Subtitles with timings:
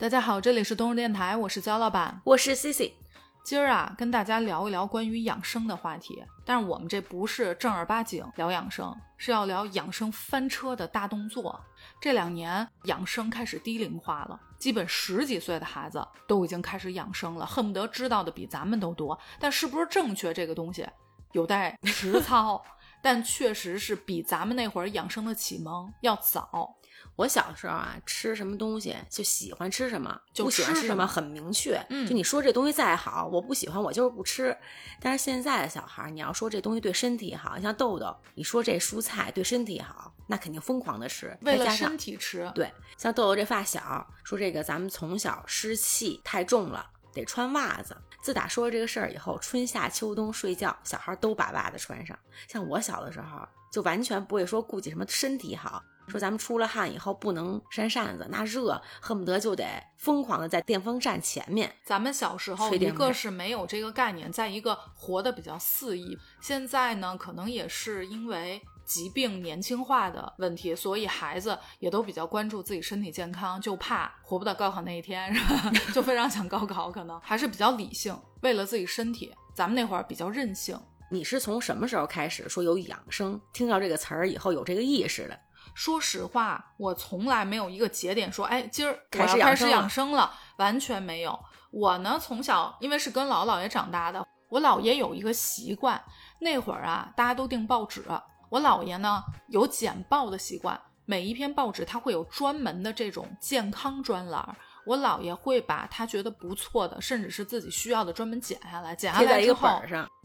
[0.00, 2.92] 大家好，这里是东日电台，我是焦老板，我是 Cici。
[3.44, 6.24] 今儿啊，跟大家聊一聊关于养生的话题。
[6.42, 11.60] 但是我们这不是正儿八经聊养生，是要聊养生翻车的大动作。
[12.00, 19.18] 这两年养生开始低龄化了，基本十几岁的孩子都已经开始养生了，恨不得知道的比咱们都多。
[19.38, 20.88] 但是不是正确这个东西，
[21.32, 22.64] 有待实操。
[23.02, 26.76] 但确实是比咱们那会儿养生的启蒙要早。
[27.16, 31.78] 我小时候啊，吃什么东西就喜欢吃什么，就不喜欢吃什么很明确。
[31.90, 34.56] 嗯就你说这东西再好，我不喜欢，我就是不吃。
[35.00, 41.36] 但是现在的小孩儿，你要说这东西对身体好，像豆豆，你说这蔬菜对身体好，那肯定疯狂的吃。
[41.42, 47.96] 为了身体吃，对，像豆豆这发小说这个，咱们从小湿气太重了，得穿袜子。
[48.22, 52.18] 自打说了这个事儿以后，春夏秋冬睡觉，小孩都把袜子穿上。
[52.48, 59.64] 像我小的时候，就完全不会说顾及什么身体好，说咱们出了汗以后不能扇扇子，那热恨不得就得
[59.96, 61.72] 疯狂的在电风扇前面。
[61.84, 66.18] 咱们小时候，一个是没有这个概念，再一个活得比较肆意。
[66.40, 75.72] 现在呢，可能也是因为疾病年轻化的问题，所以孩子也都比较关注自己身体健康，就怕活不到高考那一天， 是吧？
[75.94, 79.32] 就非常想高考，可能还是比较理性，为了自己身体。
[79.54, 80.78] 咱们那会儿比较任性。
[81.10, 83.38] 你是从什么时候开始说有养生？
[83.52, 85.38] 听到这个词儿以后有这个意识的？
[85.74, 91.38] 说实话，我从来没有一个节点说，哎，今儿我开始要开始养生了完全没有。
[91.70, 96.02] 我呢，从小因为是跟姥姥姥爷长大的，我姥爷有一个习惯，
[96.40, 98.04] 那会儿啊，大家都订报纸，
[98.48, 104.56] 我姥爷呢有剪报的习惯，每一篇报纸他会有专门的这种健康专栏儿。
[104.86, 109.80] 我姥爷会把他觉得不错的，甚至是自己需要的，专门剪下来，剪下来之后，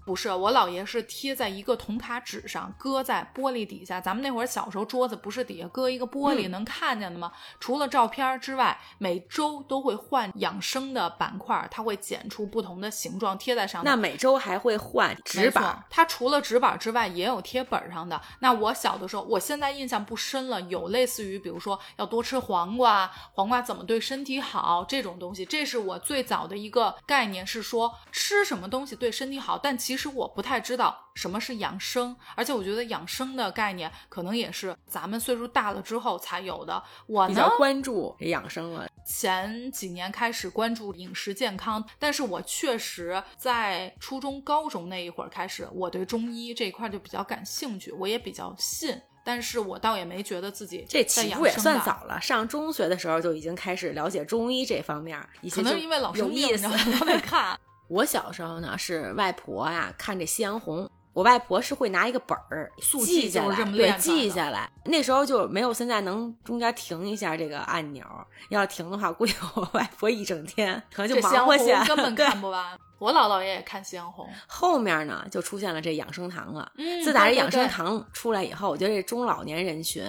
[0.06, 4.00] 不是，我姥爷是贴在一个铜卡纸上，搁在玻璃底下。
[4.00, 7.32] 咱们那会儿小时候桌子不是底下搁一个玻璃嗯能看见的吗？
[7.60, 13.92] 除了照片之外，每周都会换养生的板块，它会剪出不同的形状贴在上面。
[13.92, 15.84] 那每周还会换纸板儿。
[15.90, 18.22] 它除了纸板之外，也有贴本上的。
[18.40, 29.58] 那我小的时候，我现在印象不深了，有类似于比如说要多吃黄瓜，黄瓜怎么对身体好这种东西，这是我最早的一个概念，是说吃什么东西对身体好。
[29.58, 36.82] 但其实我不太知道什么是养生，而且我觉得养生的概念可能也是咱们岁数大了之后才有的。
[37.08, 51.52] 我呢比较，关注养生了，前几年开始关注饮食健康，但是我确实在初中、高中那一会儿开始，我对中医这一块就比较感兴趣，我也比较信，但是我倒也没觉得自己这起步也。
[51.54, 55.20] 算早了，上中学的时候就已经开始了解中医这方面，
[55.52, 56.92] 可能就是因为老生病，有意思你知道。
[56.92, 57.60] 吗老得看。
[57.88, 64.70] 我小时候呢是外婆呀、看这夕阳红，我外婆是会拿一个本儿速记记下来，对，记下来。
[64.86, 68.06] 那时候就没有现在能中间停一下这个按钮，
[68.50, 72.78] 要停的话，估计我外婆一整天可能就忙活去了，根本看不完。
[72.98, 76.72] 我姥姥爷也看夕阳红，后面呢就出现了这养生堂了。
[76.78, 80.04] 嗯自打这养生堂出来以后，我觉得这中老年人群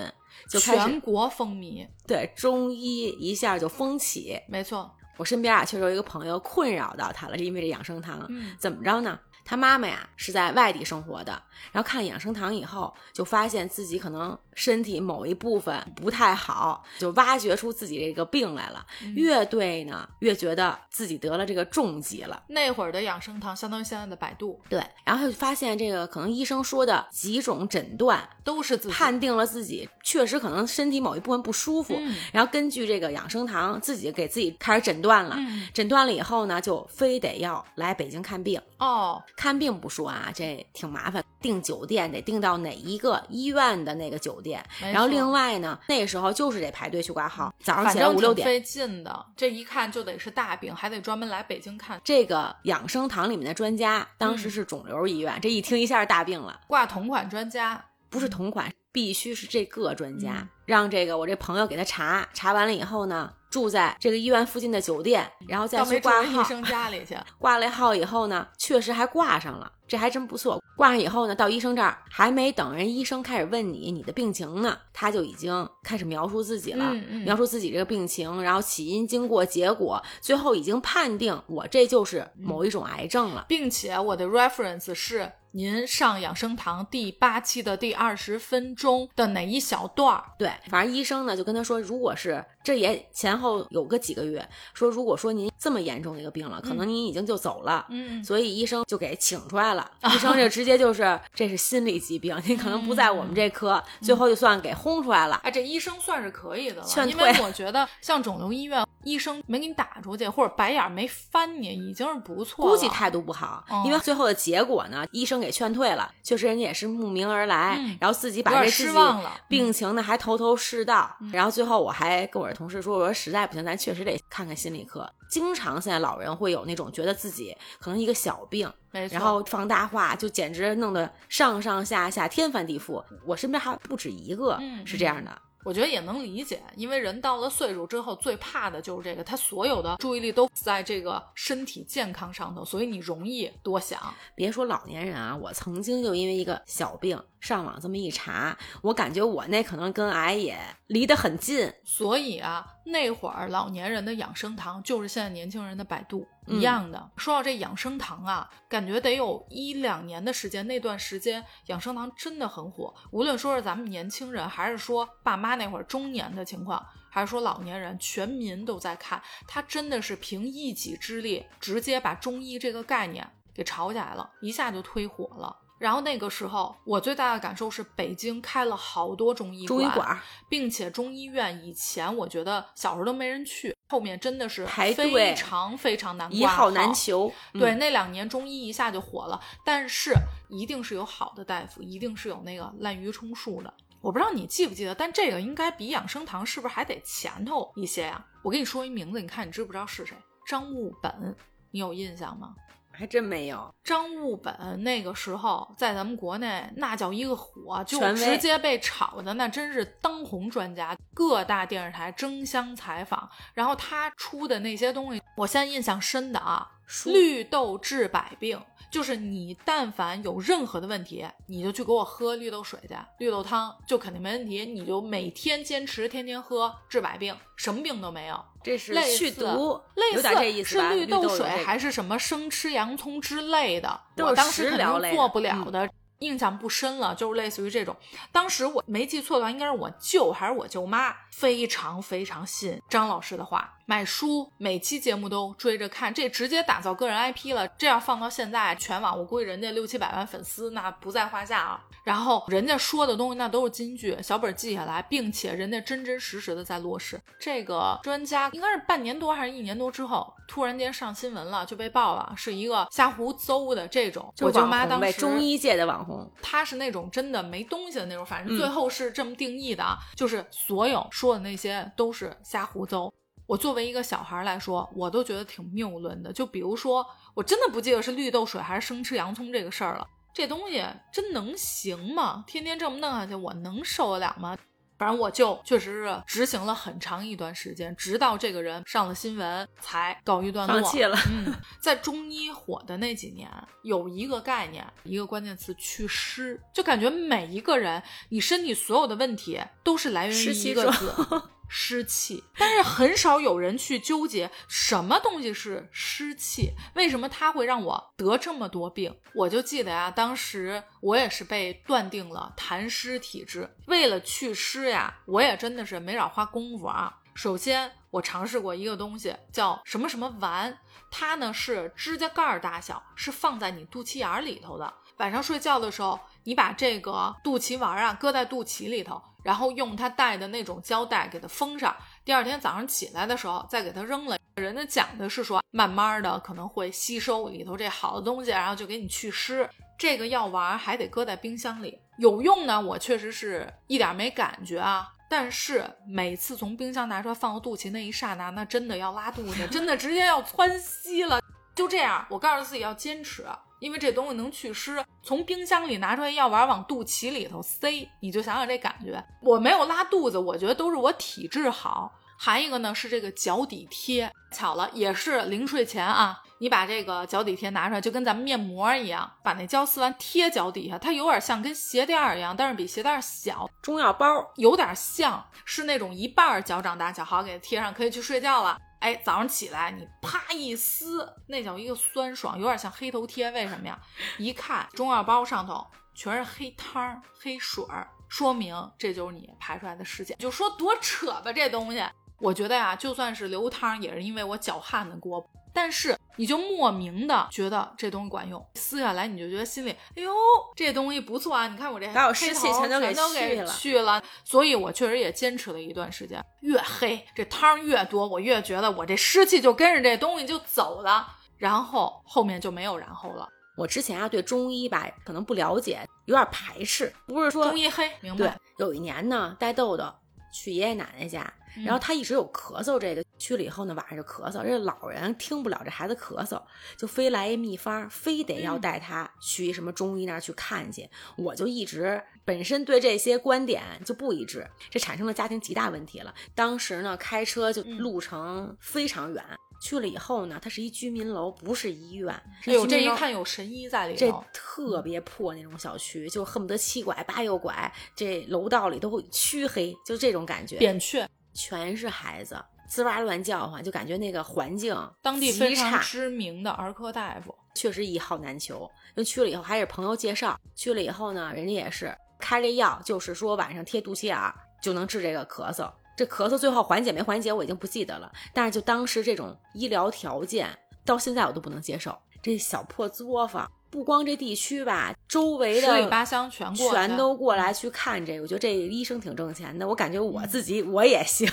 [0.49, 4.41] 就开始全国风靡，对中医一下就风起。
[4.49, 4.89] 没错。
[5.17, 8.25] 我身边啊，确实有一个朋友困扰到他了，是因为这养生堂。
[8.29, 9.19] 嗯，怎么着呢？
[9.47, 11.41] 他妈妈呀是在外地生活的，
[11.73, 18.85] 然后看养生堂以后，就发现自己可能身体某一部分不太好，就挖掘出自己这个病来了。
[19.03, 22.43] 嗯越对呢，越觉得自己得了这个重疾了。
[22.49, 35.37] 那会儿的养生堂相当于现在的百度，对，然后他就发现这个可能医生说的几种诊断，都是自己判定了自己确实可能身体某一部分不舒服，嗯然后根据这个养生堂自己给自己开始诊断了。
[35.39, 38.61] 嗯诊断了以后呢，就非得要来北京看病。
[38.79, 48.47] 哦，看病不说啊，这挺麻烦，订酒店得订到哪一个医院的那个酒店，然后另外呢，那时候就是得排队去挂号，早上起来五六点。
[48.47, 52.01] 费劲的，这一看就得是大病，还得专门来北京看。
[52.03, 66.43] 这个养生堂里面的专家当时是肿瘤医院，这一听一下大病了，挂同款专家，不是同款，必须是这个专家，嗯让这个我这朋友给他查，查完了以后呢，住在这个医院附近的酒店，然后再倒去挂号。
[66.43, 67.17] 医生家里去。
[67.39, 70.63] 挂了号以后呢，确实还挂上了，这还真不错。
[70.77, 83.47] 挂上以后呢，到医生这儿还没等人医生开始问你你的病情呢，他就已经开始描述自己了，嗯嗯描述自己这个病情，然后起因、经过、结果，最后已经判定我这就是某一种癌症了。
[83.49, 90.25] 并且我的 reference 是您上养生堂第八期的第二十分钟的哪一小段儿。
[90.39, 99.89] 对，反正医生呢就跟他说，如果是这也前后有个几个月，说如果说您这么严重的一个病了，可能您已经就走了，嗯，所以医生就给请出来了。
[100.13, 105.37] 医生就直接就是这是心理疾病，您可能不在我们这科，最后就算给轰出来了。
[105.45, 112.73] 哎，这医生算是可以的了，劝因为退我觉得像肿瘤医院，医生没给你打出去，或者白眼儿没翻你，已经是不错了。
[112.73, 119.33] 估计态度不好，嗯因为最后的结果呢，医生给劝退了，确实人家也是慕名而来，嗯然后自己把这自己失望了。
[119.49, 125.09] 病情呢还头头是道，嗯然后最后我还跟我的同事说，我说实在不行，咱确实得看看心理科。
[125.29, 128.73] 经常现在老人会有那种觉得自己可能一个小病，
[129.11, 133.05] 然后放大化，就简直弄得上上下下天翻地覆。
[133.27, 135.43] 我身边还不止一个嗯是这样的。
[135.67, 144.01] 我觉得也能理解，因为人到了岁数之后，最怕的就是这个，他所有的注意力都在这个身体健康上头，所以你容易多想。
[144.37, 151.69] 别说老年人啊，我曾经就因为一个小病上网这么一查，我感觉我那可能跟癌也离得很近。
[151.83, 157.11] 所以啊，那会儿老年人的养生堂就是现在年轻人的百度嗯一样的。
[157.17, 162.95] 说到这养生堂啊，感觉得有一两年的时间，那段时间养生堂真的很火。
[163.11, 169.23] 无论说是咱们年轻人，还是说爸妈那会儿中年的情况，还是说老年人，全民都在看。
[169.47, 175.57] 他真的是凭一己之力，直接把中医这个概念给炒起来了，一下就推火了。
[175.79, 190.13] 然后那个时候，我最大的感受是，北京开了好多中医中医馆并且中医院以前我觉得小时候都没人去，后面真的是排队非常非常难挂一号难求，对，嗯那两年中医一下就火了，但是
[190.49, 193.73] 一定是有好的大夫，一定是有那个滥竽充数的。
[194.01, 200.17] 我不知道你记不记得，但这个应该比养生堂是不是还得前头一些呀、我跟你说一名字，你看你知不知道是谁？
[200.47, 201.35] 张悟本，
[201.71, 202.55] 你有印象吗？
[202.97, 203.73] 还真没有。
[203.85, 213.29] 张悟本那个时候在咱们国内那叫一个火，就直接被炒的那真是当红专家，各大电视台争相采访。
[213.55, 216.76] 然后他出的那些东西，我现在印象深的啊，书
[217.07, 218.61] 绿豆治百病，
[218.91, 224.65] 就是你但凡有任何的问题，你就去给我喝绿豆水去，绿豆汤就肯定没问题。
[224.65, 228.39] 你就每天坚持，天天喝，治百病，什么病都没有。
[228.63, 230.91] 这是类去似毒，类似有点这意思吧？
[230.91, 234.01] 是绿豆水还是什么生吃洋葱之类的？
[234.19, 235.89] 我当时肯定做不了的。
[236.21, 237.95] 印象不深了，就是类似于这种。
[238.33, 247.67] 当时我没记错的话，应该是我舅还是我舅妈，非常非常信张老师的话，买书每期节目都追着看，这直接打造个人 IP 了。
[247.69, 251.81] 这要放到现在，全网我估计人家六七百万粉丝那不在话下啊。
[252.05, 257.21] 然后人家说的东西那都是金句，小本记下来，并且人家真真实实的在落实。
[257.41, 264.33] 这个专家应该是半年多还是一年多之后，突然间上新闻了，就被爆了，是一个瞎胡诌的这种。
[264.41, 273.13] 我舅妈当时中医界的网红，他是那种真的没东西的那种，反正嗯最后是这么定义的啊，就是所有说的那些都是瞎胡诌。
[273.47, 276.33] 我作为一个小孩来说，我都觉得挺谬论的。
[276.33, 280.07] 就比如说，我真的不记得是绿豆水还是生吃洋葱这个事儿了。
[280.35, 282.45] 这东西真能行吗？
[282.47, 284.59] 天天这么弄下去，我能受得了吗？
[284.99, 290.81] 反正我就确实是执行了很长一段时间，直到这个人上了新闻才告一段落。
[290.81, 291.17] 放弃了。
[291.31, 293.51] 嗯，在中医火的那几年，
[293.83, 301.13] 有一个概念，一个关键词祛湿，就感觉每一个人，你身体所有的问题都是来源于一个字。
[301.69, 309.15] 湿气，但是很少有人去纠结什么东西是湿气，为什么它会让我得这么多病？
[309.35, 317.19] 我就记得呀，当时我也是被断定了痰湿体质，为了祛湿呀，我也真的是没少花功夫啊。
[317.35, 320.79] 首先，我尝试过一个东西，叫什么什么丸，
[321.11, 324.95] 它呢是指甲盖大小，是放在你肚脐眼儿里头的。
[325.19, 331.95] 晚上睡觉的时候，你把这个肚脐丸啊搁在肚脐里头，然后用它带的那种胶带给它封上。
[332.25, 334.39] 第二天早上起来的时候再给它扔了。
[334.55, 339.69] 人家讲的是说，慢慢的可能会吸收里头这好的东西，然后就给你祛湿。
[339.99, 342.81] 这个药丸还得搁在冰箱里，有用呢。
[342.81, 345.09] 我确实是一点没感觉啊。
[345.29, 351.41] 但是每次从冰箱拿出来放到肚脐那一刹那，那真的要拉肚子，真的直接要窜稀了。
[351.75, 353.45] 就这样，我告诉自己要坚持，
[353.81, 355.05] 因为这东西能祛湿。
[355.23, 359.23] 从冰箱里拿出来药丸往肚脐里头塞，你就想想这感觉。
[359.43, 362.13] 我没有拉肚子，我觉得都是我体质好。
[362.39, 378.77] 还一个呢是这个脚底贴，巧了，也是临睡前啊，你把这个脚底贴拿出来，就跟咱们面膜一样，把那胶撕完贴脚底下，它有点像跟鞋垫儿一样，但是比鞋垫儿小，中药包，有点像是那种一半脚掌大小，好给它贴上，可以去睡觉了。
[379.07, 383.49] 哎，早上起来你啪一撕，那叫一个酸爽，有点像黑头贴。
[383.53, 383.97] 为什么呀？
[384.37, 390.35] 一看中药包上头全是黑汤儿、黑水儿，说明这就是你排出来的湿气。
[390.41, 392.05] 就说多扯吧，这东西。
[392.39, 395.49] 我觉得呀，就算是流汤，也是因为我脚汗的锅。
[395.77, 400.33] 但是你就莫名的觉得这东西管用，撕下来你就觉得心里，哎呦，
[400.75, 401.69] 这东西不错啊！
[401.69, 404.23] 你看我这把我湿气全都给去了，去了。
[404.43, 411.29] 所以我确实也坚持了一段时间，越黑这汤越多，我越觉得我这湿气就跟着这东西就走了，
[411.59, 413.47] 然后后面就没有然后了。
[413.77, 418.39] 我之前啊对中医吧可能不了解，有点排斥，不是说中医黑，明白？
[418.39, 420.11] 对，有一年呢带豆豆
[420.51, 421.53] 去爷爷奶奶家。
[421.85, 424.63] 然后他一直有咳嗽，这个去了以后呢，晚上就咳嗽。
[424.65, 426.61] 这老人听不了这孩子咳嗽，
[426.97, 431.09] 就非来一秘方，非得要带他去什么中医那儿去看去。
[431.37, 436.35] 我就一直本身对这些观点就不一致，这产生了家庭极大问题了。
[436.55, 439.45] 当时呢，开车就路程非常远，
[439.81, 442.35] 去了以后呢，它是一居民楼，不是医院。
[442.65, 451.27] 哎呦，这一看有神医在里头，这特别破那种小区，就恨不得七拐八又拐，这楼道里都会黢黑，就这种感觉，扁鹊。
[451.59, 458.91] 全是孩子，滋哇乱叫唤，就感觉那个环境当地非常知名的儿科大夫，确实一号难求。
[459.17, 465.91] 就去了以后，还是朋友介绍去了以后呢，人家也是开这药，就是说晚上贴肚脐眼儿就能治这个咳嗽。
[466.17, 468.31] 这咳嗽最后缓解没缓解，我已经不记得了。
[468.55, 470.69] 但是就当时这种医疗条件，
[471.05, 472.17] 到现在我都不能接受。
[472.43, 478.43] 这小破作坊，不光这地区吧，周围的十里八乡全过，全都过来去看这个。
[478.43, 481.51] 我觉得这医生挺挣钱的，我感觉我自己我也行。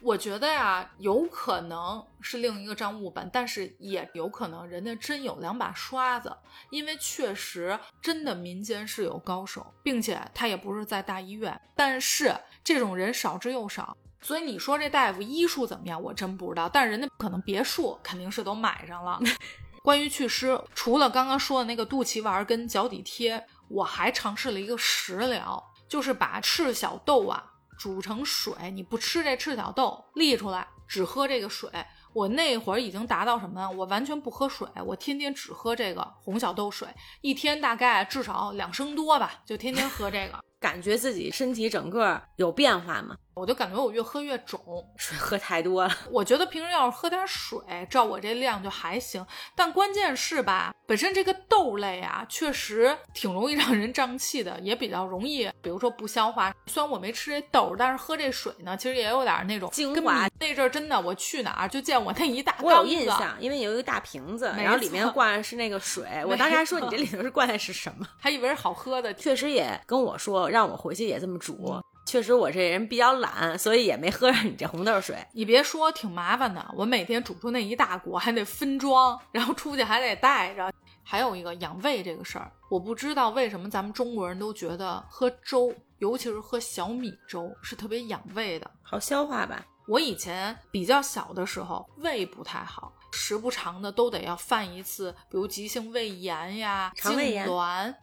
[0.00, 6.34] 我觉得呀，有可能是另一个账务本，但是也有可能人家真有两把刷子，
[6.70, 13.96] 因为确实真的民间是有高手，并且他也不是在大医院，但是这种人少之又少。
[14.20, 19.20] 所以你说这大夫医术怎么样，我真不知道，但是人家可能别墅肯定是都买上了。
[19.82, 27.42] 关于祛湿，除了刚刚说的那个肚脐丸跟脚底贴，我还尝试了一个食疗，就是把赤小豆啊
[27.78, 31.70] 煮成水，你不吃这赤小豆沥出来，只喝这个水。
[32.12, 33.70] 我那会儿已经达到什么？
[33.70, 36.88] 我完全不喝水，我天天只喝这个红小豆水，
[37.20, 40.38] 一天大概至少两升多吧，就天天喝这个。
[40.58, 43.16] 感觉自己身体整个有变化吗？
[43.38, 44.60] 我就感觉我越喝越肿，
[44.96, 45.96] 水喝太多了。
[46.10, 49.24] 我觉得平时要是喝点水，照我这量就还行。
[49.54, 56.52] 但关键是吧，本身这个豆类啊，确实挺容易让人胀气的，也比较容易，比如说不消化。
[56.66, 60.28] 虽然我没吃这豆，但是喝这水呢，其实也有点那种精华。
[60.40, 62.66] 那阵儿真的，我去哪儿就见我那一大缸子。
[62.66, 66.04] 我有印象，因为有一个大瓶子，然后里面灌的是那个水。
[66.26, 68.06] 我当时还说你这里头是灌的是什么？
[68.18, 69.14] 还以为是好喝的。
[69.14, 71.80] 确实也跟我说，让我回去也这么煮。
[72.08, 75.14] 确实，我这人比较懒，所以也没喝上你这红豆水。
[75.32, 76.66] 你别说，挺麻烦的。
[76.74, 80.72] 我每天煮出那一大锅，还得分装，然后出去还得带着。
[81.04, 89.62] 还有一个养胃这个事儿，我不知道为什么咱们中国人都觉得喝粥，尤其是喝小米粥，是特别养胃的，好消化吧。
[89.86, 97.46] 我以前比较小的时候，胃不太好，时不常的都得要犯一次，比如急性胃炎呀、肠胃炎，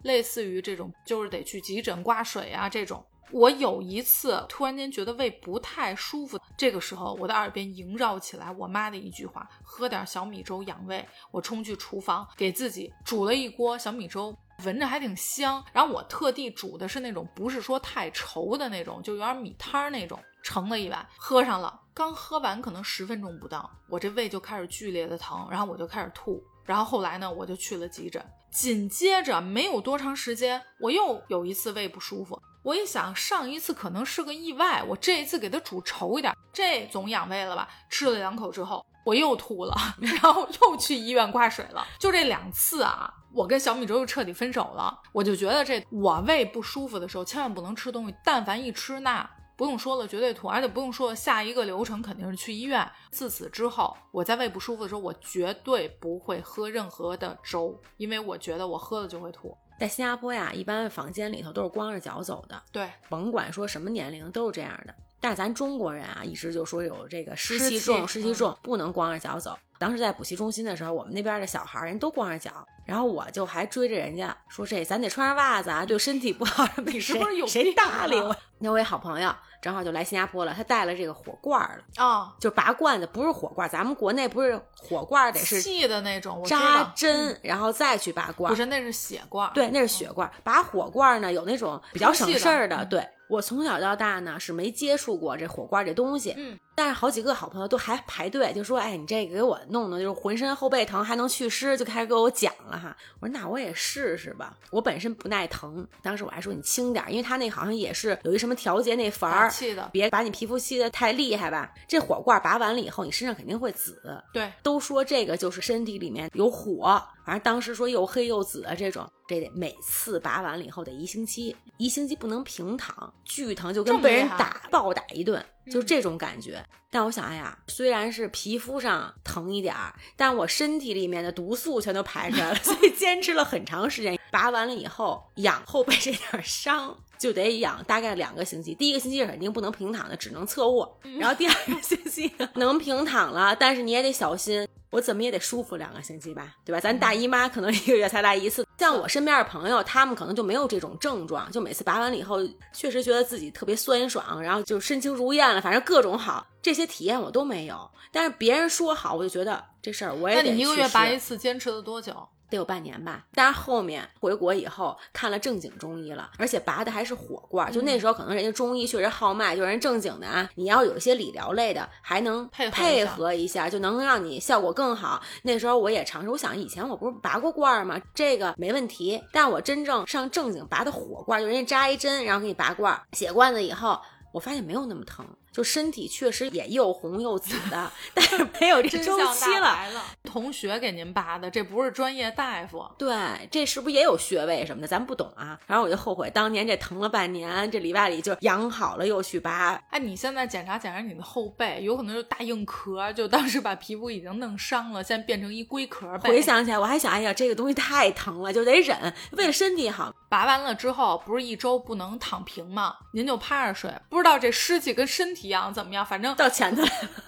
[0.03, 3.03] 类似于这种，就是得去急诊挂水啊这种。
[3.31, 15.63] 我有一次突然间觉得胃不太舒服，这个时候我的耳边萦绕起来我妈的一句话：“喝点小米粥养胃。”我冲去厨房给自己煮了一锅小米粥，闻着还挺香。
[15.73, 21.81] 然后我特地煮的是那种不是说太稠的那种，就有点米汤儿那种，盛了一碗喝上了。
[21.93, 26.43] 刚喝完可能十分钟不到，我这胃就开始剧烈的疼，然后我就开始吐。
[26.63, 28.23] 然后后来呢，我就去了急诊。
[28.51, 32.41] 紧接着没有多长时间，我又有一次胃不舒服。
[32.65, 37.69] 我一想，上一次可能是个意外，我这一次给它煮稠一点，这总养胃了吧？
[37.91, 41.85] 吃了两口之后，我又吐了， 然后又去医院挂水了。
[41.99, 44.99] 就这两次啊，我跟小米粥就彻底分手了。
[45.13, 52.91] 我就觉得这我胃不舒服的时候，千万不能吃东西，但凡一吃，那不用说了，绝对吐，而且不用说了，下一个流程肯定是去医院。
[53.11, 59.55] 自此之后，我在胃不舒服的时候，我绝对不会喝任何的粥，因为我觉得我喝了就会吐。
[59.79, 62.61] 在新加坡呀，一般房间里头都是光着脚走的。
[62.71, 64.93] 对，甭管说什么年龄都是这样的。
[65.19, 69.57] 但是咱中国人啊，一直就说有这个湿气重，湿气重不能光着脚走。
[69.77, 76.65] 当时在补习中心的时候，我们那边的小孩人都光着脚，然后我就还追着人家说这咱得穿上袜子啊，对身体不好。
[76.85, 78.35] 你是不是有谁搭理我？
[78.59, 90.31] 那我一好朋友正好就来新加坡了，他带了这个火罐了啊，就拔罐子，不是火罐，咱们国内不是火罐得是细的那种扎针，然后再去拔罐，不是那是血罐，对，那是血罐。
[90.43, 93.07] 拔火罐呢，有那种比较省事儿的，对。
[93.29, 111.73] 我从小到大呢是没接触过这火罐这东西，嗯，但是好几个好朋友都还排队，就说：“哎，你这个给我弄的，就是浑身后背疼，还能祛湿，就开始给我讲了哈。”我说：“那我也试试吧。”我本身不耐疼，当时我还说你轻点，因为他那好像也是有一什么调节那阀儿，气的，别把你皮肤吸的太厉害吧。
[111.87, 114.21] 这火罐拔完了以后，你身上肯定会紫。
[114.33, 125.43] 对，都说这个就是身体里面有火，反正当时说又黑又紫的这种，这得每次拔完了以后得一星期，一星期不能平躺，巨疼，就跟被人打暴打一顿。
[125.71, 134.17] 就这种感觉，但我想，哎呀，虽然是皮肤上疼一点儿，但我身体里面的毒素全都排出来了， 所以坚持了很长时间。
[134.31, 138.75] 拔完了以后，养后背这点伤就得养大概两个星期。
[138.75, 140.99] 第一个星期是肯定不能平躺的，只能侧卧。
[141.19, 144.67] 然后第二个星期能平躺了，但是你也得小心。
[144.91, 146.79] 我怎么也得舒服两个星期吧，对吧？
[146.79, 152.37] 咱大姨妈可能一个月才来一次，像我身边的朋友，他们可能就没有这种症状，就每次拔完了以后，
[152.71, 157.89] 确实觉得自己特别酸爽，然后就身轻如燕了，反正各种好，这些体验我都没有。
[158.11, 160.43] 但是别人说好，我就觉得这事儿我也得。
[160.43, 162.27] 那你一个月拔一次，坚持了多久？
[162.47, 175.19] 得有半年吧，但是后面回国以后看了正经中医了，而且拔的还是火罐，就那时候可能人家中医确实号脉，就人正经的啊，你要有一些理疗类的，还能配合一下，就能让你效果更好。
[175.41, 177.99] 那时候我也尝试，我想以前我不是拔过罐吗？
[178.13, 183.99] 这个没问题，但我真正上正经拔的火罐，就人家扎一针，然后给你拔罐，血罐子以后，
[184.31, 185.25] 我发现没有那么疼。
[185.55, 189.77] 就身体确实也又红又紫的， 但是没有这周期了。
[190.25, 192.85] 同学给您拔的，这不是专业大夫。
[192.97, 193.15] 对，
[193.49, 194.87] 这是不是也有穴位什么的？
[194.87, 195.57] 咱不懂啊。
[195.65, 199.81] 然后我就后悔当年这疼了半年，这里外里就养好了又去拔。
[199.91, 206.31] 哎，你现在检查检查你的后背，有可能就大硬壳，就当时把皮肤已经弄伤了，现在变成一龟壳背。
[206.31, 210.13] 回想起来，我还想，哎呀，这个东西太疼了，就得忍，为了身体好。
[210.27, 212.95] 拔完了之后，不是一周不能躺平吗？
[213.13, 216.05] 您就趴着睡，不知道这湿气跟身体怎么样？
[216.05, 216.83] 反正到前头，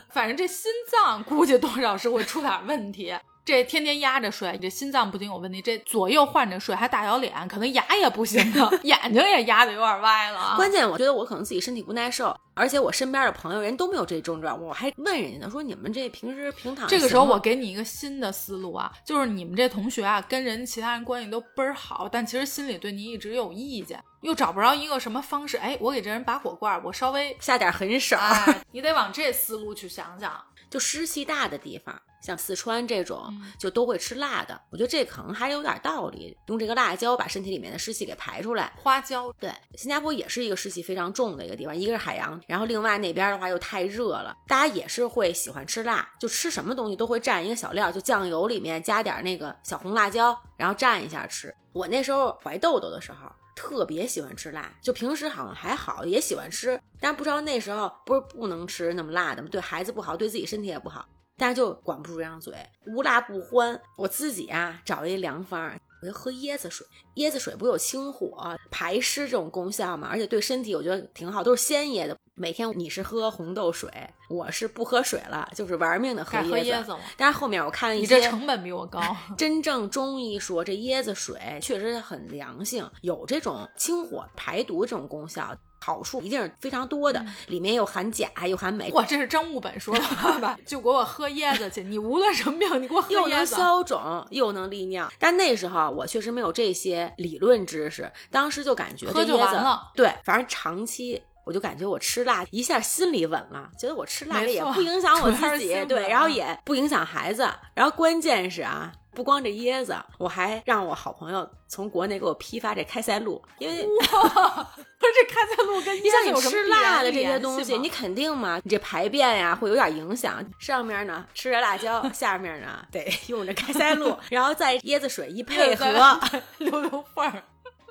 [0.09, 3.15] 反正这心脏估计多少是会出点问题。
[3.47, 10.55] 这天天压着睡，你这心脏不仅有问题，这左右换着睡，还大小脸，可能牙也不行了， 眼睛也压的有点歪了。
[10.57, 16.89] 关键我觉得我可能自己身体不耐受，而且我身边的朋友人都没有这症状，我还问人家呢，说你们这平时平躺。
[16.89, 25.55] 这个时候我给你一个新的思路啊，就是你们这同学啊，跟人其他人关系都倍儿好，但其实心里对你一直有意见，又找不着一个什么方式。
[25.55, 28.17] 哎，我给这人拔火罐，我稍微下点狠手，
[28.73, 30.33] 你得往这思路去想想。
[30.69, 31.97] 就湿气大的地方。
[32.21, 36.35] 像四川这种就都会吃辣的，我觉得这可能还有点道理。
[36.47, 38.73] 用这个辣椒把身体里面的湿气给排出来。
[38.75, 51.53] 花椒对，新加坡也是一个湿气非常重的一个地方，一个是海洋，然后另外那边的话又太热了，大家也是会喜欢吃辣，就吃什么东西都会蘸一个小料，就酱油里面加点那个小红辣椒，然后蘸一下吃。
[51.73, 59.49] 我那时候怀豆豆的时候特别喜欢吃辣，就平时好像还好，也喜欢吃，但不知道那时候不是不能吃那么辣的吗？
[59.51, 61.05] 对孩子不好，对自己身体也不好。
[61.37, 62.53] 但是就管不住这张嘴，
[62.87, 63.79] 无辣不欢。
[63.95, 65.71] 我自己啊找了一良方，
[66.01, 66.85] 我就喝椰子水。
[67.17, 70.07] 椰子水不有清火、排湿这种功效吗？
[70.11, 72.17] 而且对身体我觉得挺好，都是鲜椰的。
[72.35, 73.89] 每天你是喝红豆水，
[74.29, 76.95] 我是不喝水了，就是玩命的喝椰子。
[77.15, 79.01] 但是后面我看了一些，你这成本比我高。
[79.35, 85.55] 真正中医说这椰子水确实很凉性，有这种清火排毒这种功效。
[85.79, 88.91] 好处一定是非常多的，里面又含钾又含镁。
[88.91, 90.57] 哇，这是张悟本说的话吧？
[90.65, 93.15] 就给我喝椰子去，你无论什么病，你给我喝椰子。
[93.19, 95.11] 又能消肿，又能利尿。
[95.19, 99.91] 但那时候我确实没有这些理论知识，当时就感觉喝就完了。
[99.95, 107.47] 对，反正长期我就感觉我吃辣一下心里稳了，觉得我吃辣也不影响我自己，对，然后也不影响孩子。
[107.73, 108.91] 然后关键是啊。
[109.17, 114.03] 不光这椰子，我还让我好朋友从国内给我批发这开塞露，因为哇，
[114.99, 120.45] 不是这开塞露跟像你吃辣的这些东西，你肯定嘛，你这排便呀会有点影响。
[120.59, 126.19] 上面呢吃着辣椒，下面呢得 用着开塞露， 然后再椰子水一配合，
[126.59, 127.41] 溜溜缝儿，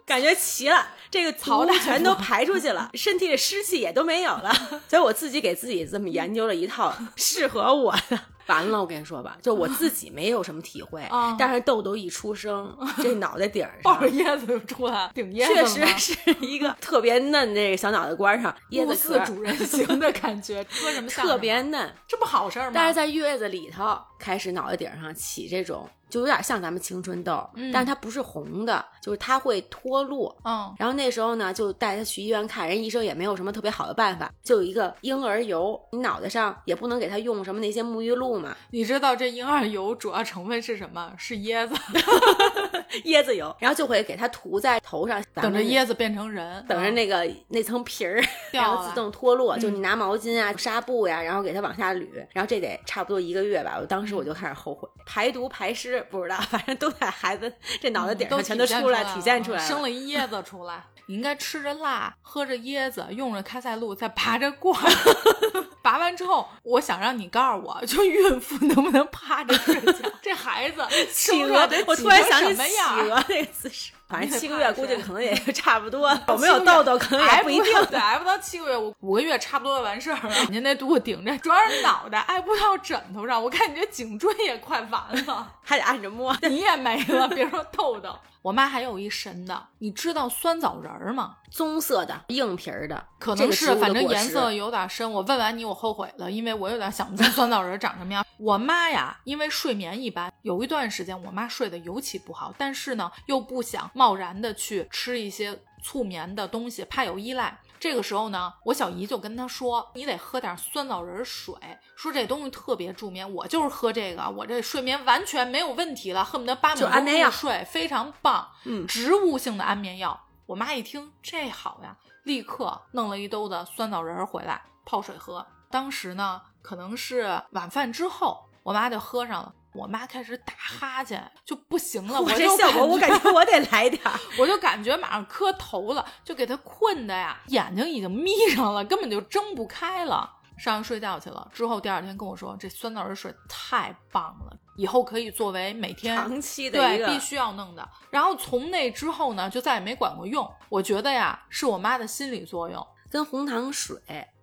[0.06, 4.54] 感觉齐了，这个槽全都排出去了，身体的湿气也都没有了。
[4.86, 8.16] 所以我自己给自己这么研究了一套适合我的。
[8.46, 11.06] 完了，我跟你说吧，就我自己没有什么体会，
[11.38, 22.72] 但是豆豆一出生， 这脑袋顶上抱着椰子就出来，顶椰子，确实是一个特别嫩这个小脑袋瓜上椰子壳主人型的感觉，说什么 特别嫩，这不好事儿吗？
[22.74, 30.36] 但是在月子里头开始脑袋顶上起这种就有点像咱们青春痘，嗯但是它不是红的，就是它会脱落。
[30.44, 41.12] 嗯，然后那时候呢，就带他去医院看，人医生也没有什么特别好的办法，就有一个婴儿油，你脑袋上也不能给他用什么那些沐浴露嘛，你知道这婴儿油主要成分是什么？
[41.18, 41.74] 是椰子
[43.04, 49.58] 椰子油，然后就会给他涂在头上，等着椰子变成人，等着嗯那个那层皮儿，掉然后自动脱落。
[49.58, 53.76] 就嗯你拿毛巾啊、纱布呀、然后给它往下捋，然后这得差不多一个月吧。
[53.80, 60.84] 我当时我就开始后悔，排毒排湿不知道，反正都在孩子这脑袋顶上全嗯都出来，体现了出来生了一椰子出来。
[61.08, 64.90] 你应该吃着辣，喝着椰子，用着开塞露，再拔着罐儿。
[65.80, 69.92] 拔完之后，我想让你告诉我，就孕妇能不能趴着睡觉？
[70.20, 72.76] 这孩子 企鹅生出来得，我突然想起企？
[72.80, 73.92] 鹅那个姿势。
[74.08, 77.74] 反正七个月估计可能也就差不多， 有没有痘痘可能也挨不一定。
[77.74, 80.34] 到 对，挨不到七个月，我五个月差不多就完事儿了。
[80.48, 86.36] 您那肚子顶着，主要是脑袋挨不到枕头上，我看你这颈椎也快完了，还得按着摸。
[86.42, 88.16] 你也没了，别说痘痘。
[88.46, 91.36] 我妈还有一神的，你知道酸枣仁儿吗？
[91.50, 95.10] 棕色的硬皮儿的，可能是，反正颜色有点深。
[95.10, 98.24] 我问完你，我后悔了，因为我有点想不出酸枣仁长什么样。
[98.38, 107.58] 我妈呀，因为睡眠一般，有一段时间我妈睡得尤其不好，但是呢，又不想贸然的去吃一些促眠的东西，怕有依赖。
[107.78, 111.54] 这个时候呢，我小姨就跟她说：“你得喝点酸枣仁水，
[111.96, 113.30] 说这东西特别助眠。
[113.34, 118.48] 我就是喝这个，我这睡眠完全没有问题了，恨不得八秒钟就睡，非常棒。
[118.64, 120.18] 嗯，植物性的安眠药。
[120.46, 125.44] 我妈一听这好呀，立刻弄了一兜子酸枣仁儿回来泡水喝。
[125.70, 129.52] 当时呢，可能是晚饭之后，我妈就喝上了。
[129.76, 132.18] 我妈开始打哈欠，就不行了。
[132.22, 134.12] 我这效果我感觉我得来点儿。
[134.38, 140.32] 我就感觉马上磕头了，就给她困的呀，眼睛已经眯上了，根本就睁不开了。
[140.58, 147.86] 上去睡觉去了，之后第二天跟我说，这酸枣仁水太棒了，以后可以作为每天长期的对必须要弄的。
[148.10, 150.50] 然后从那之后呢，就再也没管过用。
[150.70, 152.86] 我觉得呀，是我妈的心理作用。
[153.10, 153.96] 跟红糖水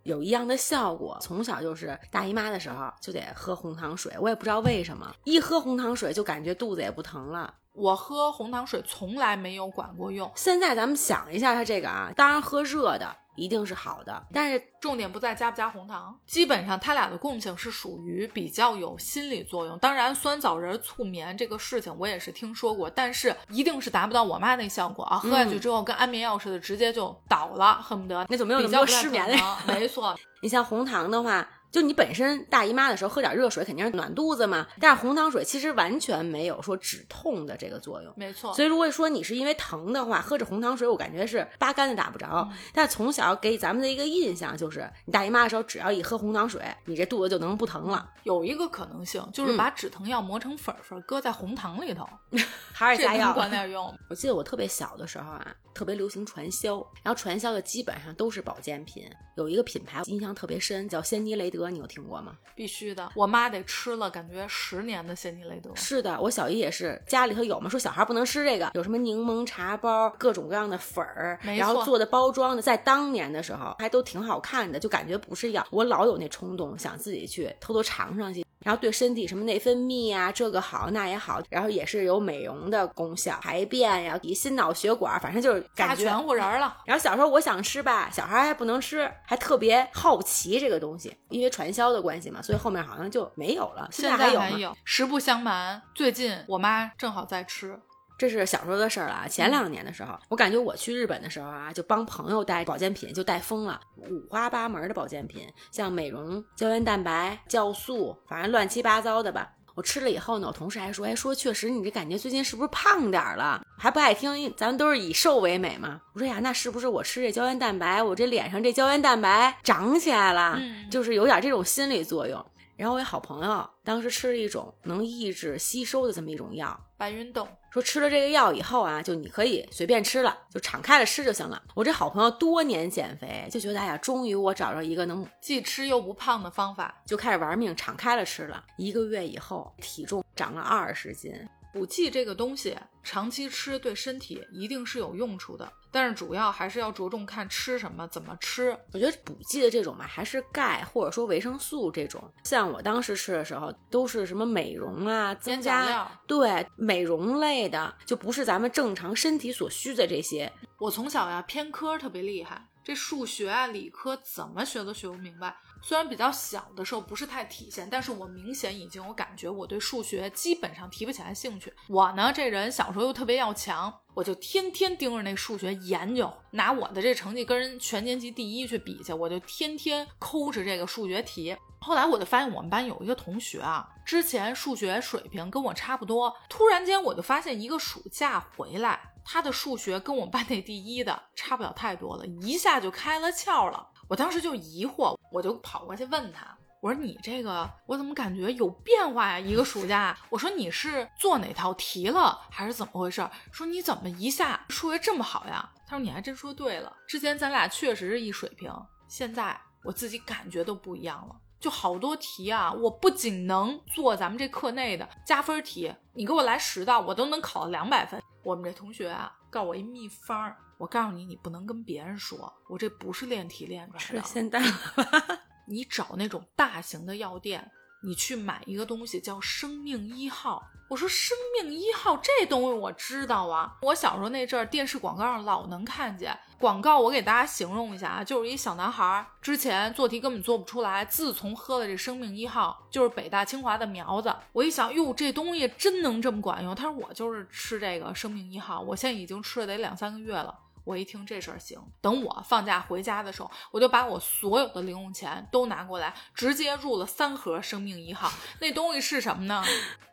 [0.04, 1.18] 有一样的效果。
[1.22, 7.54] 从小就是大姨妈的时候就得喝红糖水，我也不知道为什么，一喝红糖水就感觉肚子也不疼了。
[7.74, 19.78] 我喝红糖水从来没有管过用，现在咱们想一下，它这个啊，当然喝热的一定是好的，但是重点不在加不加红糖，基本上它俩的共性是属于比较有心理作用。
[19.80, 25.18] 当然，酸枣仁促眠这个事情我也是听说过，但是一定是达不到我妈那效果啊！
[25.18, 29.58] 喝下去之后跟安眠药似的，直接就倒了，恨不得那就没有那么失眠了。
[29.68, 38.14] 没错， 你像红糖的话，就你本身大姨妈的时候喝点热水肯定是暖肚子嘛，但是红糖水其实完全没有说止痛的这个作用。
[38.16, 38.54] 没错。
[38.54, 42.48] 所以如果说你是因为疼的话，喝着红糖水，我感觉是八竿子打不着。
[42.52, 52.08] 嗯但从小给咱们的一个印象就是，你大姨妈的时候只要一喝红糖水，你这肚子就能不疼了，有一个可能性，嗯就是把止疼药磨成粉粉，搁在红糖里头，
[52.72, 53.34] 还是加药。
[53.34, 53.92] 管点用。
[54.10, 59.04] 我记得我特别小的时候啊，特别流行传销，然后传销的基本上都是保健品。
[59.36, 62.38] 有一个品牌印象特别深，叫仙妮蕾德，你有听过吗？
[62.56, 65.72] 必须的，我妈得吃了感觉十年的仙妮雷德。
[65.76, 75.66] 是的，我小姨也是，家里头有嘛，说小孩不能吃这个，有什么柠檬茶包，各种各样的粉儿，然后做的包装的，在当年的时候还都挺好看的，就感觉不是药。
[75.72, 78.46] 我老有那冲动，想自己去偷偷尝上去。
[78.64, 93.88] 然后对身体什么内分泌啊，这个好那也好，然后也是有美容的功效，排便呀、以心脑血管，反正就是大感觉全乎人儿了，然后小时候我想吃吧，小孩还不能吃，还特别好奇这个东西，因为传销的关系嘛，所以后面好像就没有了。
[93.92, 94.50] 现在还有吗？
[94.50, 94.76] 有。
[94.84, 97.80] 实不相瞒，最近我妈正好在吃，
[98.18, 99.28] 这是小时候的事儿了啊。
[99.28, 109.54] 前两年的时候，我感觉我去日本的时候啊，就帮朋友带保健品，就带疯了，五花八门的保健品，像美容、胶原蛋白、酵素，反正乱七八糟的吧。
[109.76, 113.66] 我吃了以后呢，我同事还说，哎，说确实你这感觉最近是不是胖点儿了？
[113.78, 116.00] 还不爱听，咱们都是以瘦为美嘛。
[116.14, 120.58] 我说呀，那是不是我吃这胶原蛋白，我这脸上这胶原蛋白长起来了？
[120.60, 122.46] 嗯就是有点这种心理作用。
[122.76, 127.48] 然后我一好朋友当时吃了一种能抑制吸收的这么一种药，白云豆。
[127.74, 131.60] 说吃了这个药以后啊，就你可以随便吃了，就敞开了吃就行了。
[131.74, 137.02] 我这好朋友多年减肥，就觉得哎呀，终于我找着一个能既吃又不胖的方法。
[137.04, 138.64] 就开始玩命，敞开了吃了。
[138.78, 141.34] 一个月以后，体重长了二十斤。
[141.74, 148.78] 补剂这个东西，长期吃对身体一定是有用处的，但是主要还是要着重看吃什么、怎么吃。
[148.94, 152.24] 我觉得补剂的这种吧，还是钙或者说维生素这种。
[152.44, 160.52] 像我当时吃的时候，都是什么美容啊，增加对美容类的，就不是咱们正常身体所需的这些。
[160.78, 165.58] 我从小呀偏科特别厉害，这数学啊、理科怎么学都学不明白。
[165.86, 171.74] 虽然比较小的时候不是太体现，但是我明显已经有感觉，我对数学基本上提不起来兴趣。
[171.90, 181.54] 我呢，这人小时候又特别要强，我就天天盯着那数学研究，拿我的这成绩跟人全年级第一去比去，我就天天抠着这个数学题。
[181.82, 193.90] 后来我就发现我们班有一个同学啊，之前数学水平跟我差不多，突然间我就发现一个暑假回来，他的数学跟我们班那第一的差不了太多了，一下就开了窍了。
[194.14, 199.40] 我当时就疑惑，我就跑过去问他，我说你这个我怎么感觉有变化呀？
[199.40, 203.28] 一个暑假，我说你是做哪套题了，还是怎么回事？
[203.52, 205.68] 说你怎么一下数学这么好呀？
[205.88, 208.72] 他说你还真说对了，之前咱俩确实是一水平，
[209.08, 211.36] 现在我自己感觉都不一样了。
[211.60, 218.22] 就好多题啊，我不仅能做咱们这课内的加分题，你给我来十道，我都能考两百分。
[218.44, 224.28] 我们这同学啊，告我一秘方，我告诉你，你不能跟别人说，我这不是练题练出来的。
[224.28, 225.40] 是现在了吧？
[225.66, 227.72] 你找那种大型的药店，
[228.04, 230.62] 你去买一个东西叫生命一号。
[230.90, 237.00] 我说生命一号这东西我知道啊，我小时候那阵儿电视广告上老能看见广告。
[237.00, 244.36] 我给大家形容一下啊，就是一小男孩之前做题根本做不出来，自从喝了这生命一号，就是北大清华的苗子。
[244.52, 246.76] 我一想，哟，这东西真能这么管用？
[246.76, 250.54] 他说我就是吃这个生命一号，我现在已经吃了得两三个月了。
[250.84, 258.32] 我一听这事儿行，等我放假回家的时候，我就把我所有的零用钱都拿过来，直接入了三盒生命一号。
[258.60, 259.64] 那东西是什么呢？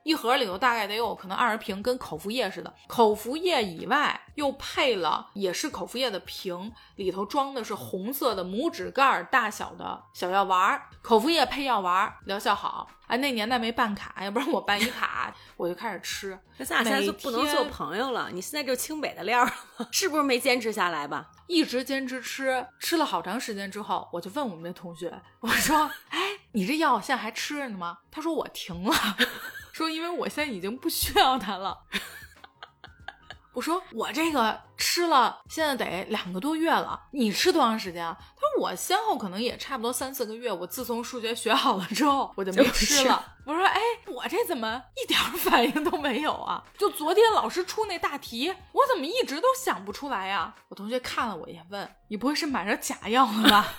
[0.02, 2.72] 一盒里头大概得有可能二十瓶，跟口服液似的。
[2.86, 10.88] 口服液以外又配了也是口服液的瓶，里头装的是红色的拇指盖大小的小药丸儿。
[11.02, 12.88] 口服液配药丸儿，疗效好。
[13.10, 16.38] 哎，那年代没办卡，要不然我办一卡，我就开始吃。
[16.58, 18.30] 那咱俩现在就不能做朋友了。
[18.32, 19.88] 你现在就清北的料了吗？
[19.90, 21.28] 是不是没坚持下来吧？
[21.48, 26.20] 一直坚持吃，吃了好长时间之后，我就问我们那同学，我说：“哎，
[26.52, 28.94] 你这药现在还吃着呢吗？”他说：“我停了。”
[29.72, 31.76] 说因为我现在已经不需要它了。
[33.60, 36.98] 我说我这个吃了，现在得两个多月了。
[37.10, 38.16] 你吃多长时间啊？
[38.34, 40.50] 他说我先后可能也差不多三四个月。
[40.50, 43.22] 我自从数学学好了之后，我就没吃了。
[43.44, 46.64] 我说哎，我这怎么一点反应都没有啊？
[46.78, 50.54] 就昨天老师出那大题，我怎么一直都想不出来呀？
[50.68, 53.74] 我同学看了我一眼，问你不会是买着假药了吧？